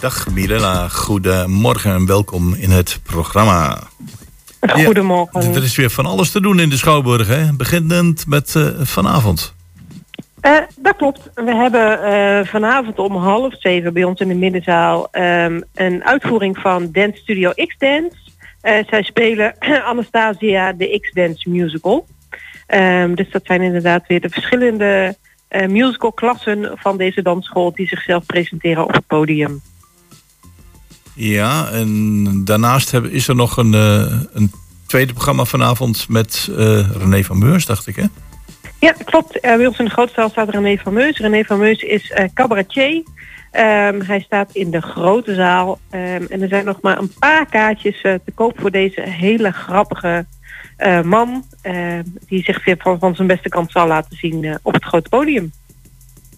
[0.00, 3.78] Dag Mirella, goedemorgen en welkom in het programma.
[4.70, 5.54] Goedemorgen.
[5.54, 7.52] er is weer van alles te doen in de Schouwburg, hè?
[7.56, 9.54] Beginnend met uh, vanavond.
[10.42, 11.30] Uh, dat klopt.
[11.34, 16.58] We hebben uh, vanavond om half zeven bij ons in de middenzaal um, een uitvoering
[16.58, 18.16] van Dance Studio X-Dance.
[18.62, 19.54] Zij spelen
[19.90, 22.06] Anastasia, de X-Dance musical.
[22.66, 25.16] Ehm, dus dat zijn inderdaad weer de verschillende
[25.50, 29.60] uh, musicalklassen van deze dansschool die zichzelf presenteren op het podium.
[31.14, 34.52] Ja, en daarnaast hebben, is er nog een, een
[34.86, 36.48] tweede programma vanavond met
[36.98, 38.04] René van Meurs, dacht ik hè?
[38.80, 39.40] Ja, klopt.
[39.40, 41.18] bij ons in de grote zaal staat René van Meus.
[41.18, 43.02] René van Meus is cabaretier.
[43.52, 45.78] Um, hij staat in de grote zaal.
[45.90, 49.50] Um, en er zijn nog maar een paar kaartjes uh, te koop voor deze hele
[49.50, 50.26] grappige
[50.78, 51.44] uh, man.
[51.62, 55.08] Uh, die zich weer van, van, zijn beste kant zal laten zien op het grote
[55.08, 55.52] podium.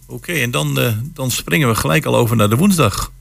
[0.07, 0.79] Oké, okay, en dan,
[1.15, 3.13] dan springen we gelijk al over naar de woensdag.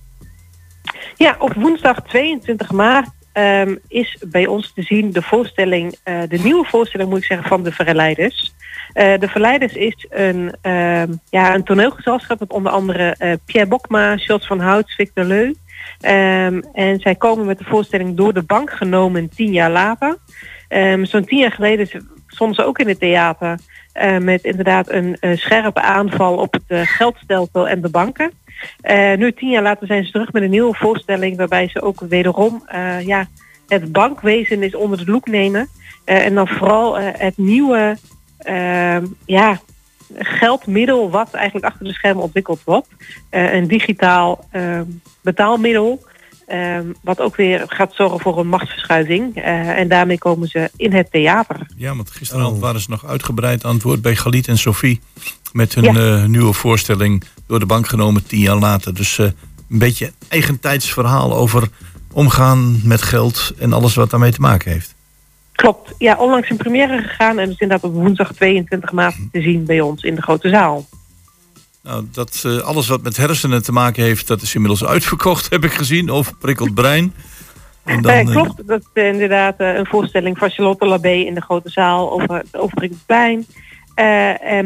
[1.15, 6.65] Ja, op woensdag 22 maart um, is bij ons te zien de voorstelling, de nieuwe
[6.65, 8.53] voorstelling moet ik zeggen, van de Verleiders.
[8.93, 14.17] Uh, de Verleiders is een, uh, ja, een toneelgezelschap met onder andere uh, Pierre Bokma,
[14.17, 15.45] Charles van Hout, Victor Leu.
[15.45, 20.17] Um, en zij komen met de voorstelling door de bank genomen tien jaar later.
[21.01, 21.87] Zo'n tien jaar geleden
[22.53, 23.59] ze ook in het theater
[24.01, 28.31] uh, met inderdaad een scherpe aanval op het geldstelsel en de banken.
[29.17, 32.63] Nu tien jaar later zijn ze terug met een nieuwe voorstelling waarbij ze ook wederom
[33.05, 33.27] ja,
[33.67, 35.67] het bankwezen is onder de loep nemen.
[36.05, 37.97] en dan vooral het nieuwe
[39.25, 39.59] ja,
[40.17, 42.87] geldmiddel wat eigenlijk achter de schermen ontwikkeld wordt.
[43.29, 44.45] Een digitaal
[45.21, 46.03] betaalmiddel.
[46.47, 49.37] Ehm, wat ook weer gaat zorgen voor een machtsverschuiving.
[49.37, 49.43] Uh,
[49.79, 51.67] en daarmee komen ze in het theater.
[51.75, 52.61] Ja, want gisteravond oh.
[52.61, 55.01] waren ze nog uitgebreid aan het woord bij Galit en Sophie.
[55.51, 56.21] Met hun ja.
[56.21, 58.93] Eh, nieuwe voorstelling door de bank genomen tien jaar later.
[58.93, 59.33] Dus een
[59.67, 61.67] beetje eigentijds verhaal over
[62.11, 64.95] omgaan met geld en alles wat daarmee te maken heeft.
[65.51, 65.93] Klopt.
[65.97, 69.81] Ja, onlangs in première gegaan en is inderdaad op woensdag 22 maart te zien bij
[69.81, 70.85] ons in de grote zaal.
[71.83, 75.63] Nou, dat uh, alles wat met hersenen te maken heeft, dat is inmiddels uitverkocht, heb
[75.63, 76.09] ik gezien.
[76.09, 77.13] Of prikkeld brein.
[77.83, 81.69] En dan, uh, klopt, dat is inderdaad een voorstelling van Charlotte Labé in de grote
[81.69, 83.45] zaal over, over prikkeld brein.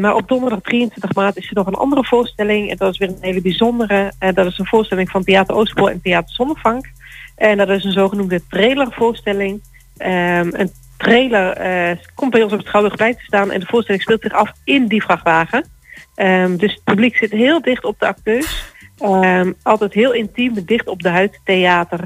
[0.00, 2.70] maar op donderdag 23 maart is er nog een andere voorstelling.
[2.70, 4.12] En dat is weer een hele bijzondere.
[4.34, 6.90] dat is een voorstelling van Theater Oostpool en Theater Zonnevank.
[7.36, 9.62] En dat is een zogenoemde trailervoorstelling.
[9.98, 14.22] Um, een trailer komt bij ons op het Schouwburgplein te staan en de voorstelling speelt
[14.22, 15.64] zich af in die vrachtwagen.
[16.20, 18.64] Um, dus het publiek zit heel dicht op de acteurs.
[19.02, 22.00] Um, altijd heel intiem, dicht op de huid, theater.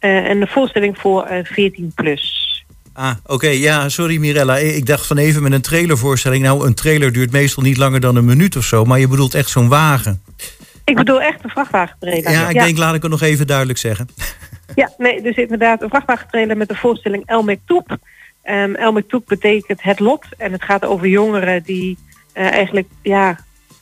[0.00, 2.64] Uh, en de voorstelling voor uh, 14 plus.
[2.92, 3.48] Ah, oké.
[3.48, 4.56] Ja, sorry Mirella.
[4.56, 6.42] Ik dacht van even met een trailervoorstelling.
[6.42, 8.84] Nou, een trailer duurt meestal niet langer dan een minuut of zo.
[8.84, 10.22] Maar je bedoelt echt zo'n wagen.
[10.84, 12.30] Ik bedoel echt een vrachtwagentrailer.
[12.30, 12.64] Ja, ik ja.
[12.64, 14.08] denk, laat ik het nog even duidelijk zeggen.
[14.74, 17.96] Ja, nee, dus inderdaad een vrachtwagentrailer met de voorstelling El Mektoep.
[18.44, 20.24] Um, El Mektoep betekent het lot.
[20.38, 21.98] En het gaat over jongeren die
[22.34, 23.38] uh, eigenlijk ja,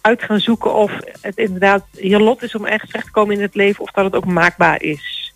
[0.08, 3.42] uit gaan zoeken of het inderdaad je lot is om echt terecht te komen in
[3.42, 3.82] het leven.
[3.82, 5.32] Of dat het ook maakbaar is.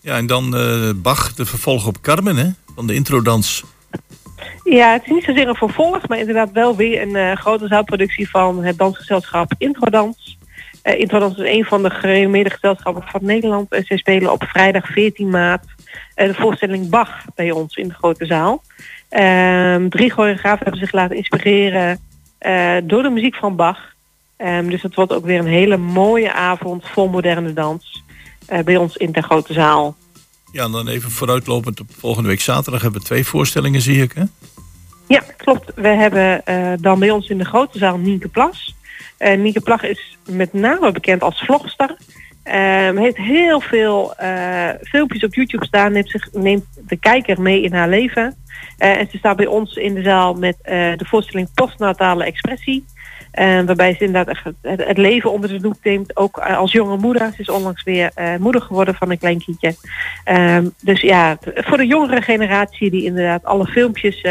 [0.00, 2.50] Ja, en dan uh, Bach, de vervolg op Carmen, hè?
[2.74, 3.64] Van de introdans.
[4.64, 8.30] Ja, het is niet zozeer een vervolg, maar inderdaad wel weer een uh, grote zaalproductie
[8.30, 10.38] van het dansgezelschap Introdans.
[10.84, 13.72] Uh, Introdans is een van de gerenommeerde gezelschappen van Nederland.
[13.72, 15.64] En zij spelen op vrijdag 14 maart
[16.16, 18.62] uh, de voorstelling Bach bij ons in de grote zaal.
[19.10, 22.00] Um, drie choreografen hebben zich laten inspireren
[22.84, 23.78] door de muziek van Bach.
[24.38, 28.02] Um, dus het wordt ook weer een hele mooie avond vol moderne dans
[28.64, 29.96] bij ons in de grote zaal.
[30.52, 34.12] Ja, en dan even vooruitlopend op volgende week zaterdag hebben we twee voorstellingen, zie ik
[34.12, 34.22] hè?
[35.06, 35.72] Ja, klopt.
[35.74, 36.42] We hebben
[36.80, 38.74] dan bij ons in de grote zaal Nienke Plas.
[39.18, 41.96] Uh, Nieke Plag is met name bekend als vlogster.
[42.44, 45.92] Uh, heeft heel veel uh, filmpjes op YouTube staan.
[45.92, 48.34] Neemt, zich, neemt de kijker mee in haar leven.
[48.78, 52.84] Uh, en ze staat bij ons in de zaal met de voorstelling Postnatale Expressie.
[53.66, 56.16] waarbij ze inderdaad echt het, leven onder de loep neemt.
[56.16, 57.32] Ook als jonge moeder.
[57.32, 59.74] Ze is onlangs weer moeder geworden van een klein kindje.
[60.24, 64.26] Ehm, dus ja, voor de jongere generatie die inderdaad alle filmpjes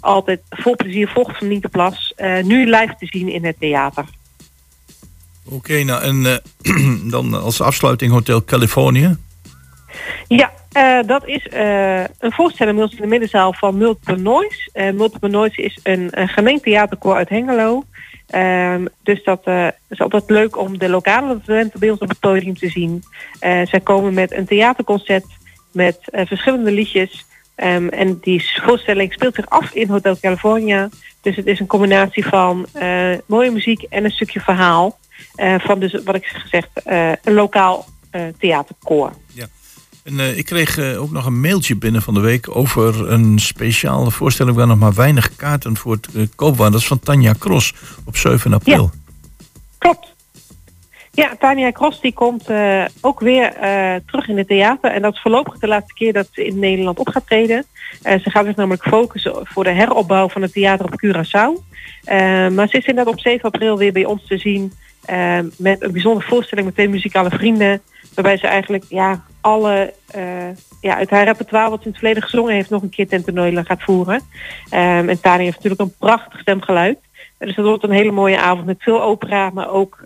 [0.00, 2.14] altijd vol plezier volgt van Nieke Plas.
[2.42, 4.04] nu live te zien in het theater.
[5.52, 9.16] Oké, nou en uh, dan als afsluiting Hotel Californië.
[10.28, 14.70] Ja, uh, dat is uh, een voorstelling in de middenzaal van Multiple Noise.
[14.74, 16.66] Uh, Multiple Noise is een, een gemengd
[17.02, 17.84] uit Hengelo.
[18.34, 19.46] Um, dus dat
[19.88, 23.02] is altijd leuk om de lokale talenten bij ons op het podium te zien.
[23.40, 25.26] zij komen met een theaterconcert
[25.72, 27.26] met verschillende liedjes.
[27.56, 30.88] Um, en die voorstelling speelt zich af in Hotel California.
[31.20, 32.66] Dus het is een combinatie van
[33.26, 34.98] mooie muziek en een stukje verhaal.
[35.36, 39.12] Uh, van dus, wat ik gezegd, uh, een lokaal uh, theaterkoor.
[39.32, 39.46] Ja.
[40.04, 44.56] En ik kreeg ook nog een mailtje binnen van de week over een speciale voorstelling
[44.56, 46.72] waar nog maar weinig kaarten voor het koop waren.
[46.72, 47.74] Dat is van Tanja Kros
[48.04, 48.90] op 7 april.
[48.92, 48.98] Ja.
[49.78, 50.14] Klopt.
[51.12, 54.90] Ja, Tania Cross die komt uh, ook weer uh, terug in het theater.
[54.90, 57.64] En dat is voorlopig de laatste keer dat ze in Nederland op gaat treden.
[58.02, 61.64] Uh, ze gaat zich namelijk focussen voor de heropbouw van het theater op Curaçao.
[62.54, 64.72] maar ze is inderdaad op 7 april weer bij ons te zien.
[65.56, 67.80] Met een bijzondere voorstelling met twee muzikale vrienden.
[68.14, 69.94] Waarbij ze eigenlijk ja, alle
[70.80, 72.70] ja, uit haar repertoire wat ze in het verleden gezongen heeft...
[72.70, 74.22] nog een keer ten toernooi gaat voeren.
[74.70, 76.98] en Tania heeft natuurlijk een prachtig stemgeluid.
[77.38, 79.98] Dus dat wordt een hele mooie avond met veel opera, maar ook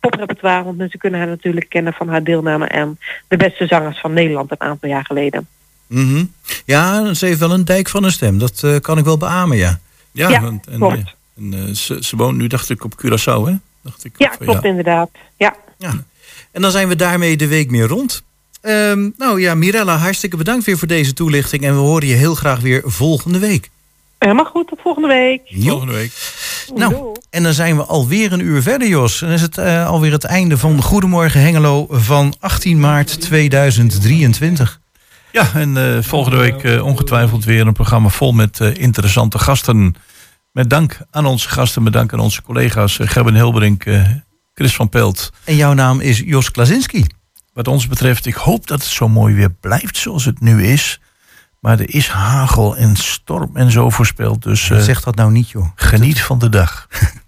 [0.00, 0.64] poprepertoire.
[0.64, 2.98] Want mensen kunnen haar natuurlijk kennen van haar deelname aan
[3.28, 5.46] de beste zangers van Nederland een aantal jaar geleden.
[5.86, 6.32] Mm
[6.64, 8.38] Ja, ze heeft wel een dijk van een stem.
[8.38, 9.78] Dat uh, kan ik wel beamen, ja.
[10.12, 11.14] Ja, ja en, en, klopt.
[11.36, 13.54] En, uh, ze, ze woont nu, dacht ik, op Curaçao, hè?
[13.90, 14.68] Dacht ik, ja, klopt ja.
[14.68, 15.10] inderdaad.
[15.36, 15.56] Ja.
[15.78, 15.92] ja.
[16.52, 18.22] En dan zijn we daarmee de week meer rond.
[18.62, 21.62] Um, nou ja, Mirella, hartstikke bedankt weer voor deze toelichting.
[21.62, 23.70] En we horen je heel graag weer volgende week.
[24.18, 25.40] Helemaal goed, tot volgende week.
[25.44, 26.12] Volgende week.
[26.74, 29.22] Nou, en dan zijn we alweer een uur verder, Jos.
[29.22, 34.80] En is het uh, alweer het einde van Goedemorgen Hengelo van 18 maart 2023.
[35.32, 39.94] Ja, en uh, volgende week uh, ongetwijfeld weer een programma vol met interessante gasten.
[40.58, 43.84] Met dank aan onze gasten, met dank aan onze collega's Gerben Hilberink,
[44.54, 45.32] Chris van Pelt.
[45.44, 47.04] En jouw naam is Jos Klasinski.
[47.52, 51.00] Wat ons betreft, ik hoop dat het zo mooi weer blijft zoals het nu is.
[51.60, 54.42] Maar er is hagel en storm en zo voorspeld.
[54.42, 55.66] Dus uh, zeg dat nou niet, joh.
[55.74, 56.86] Geniet van de dag.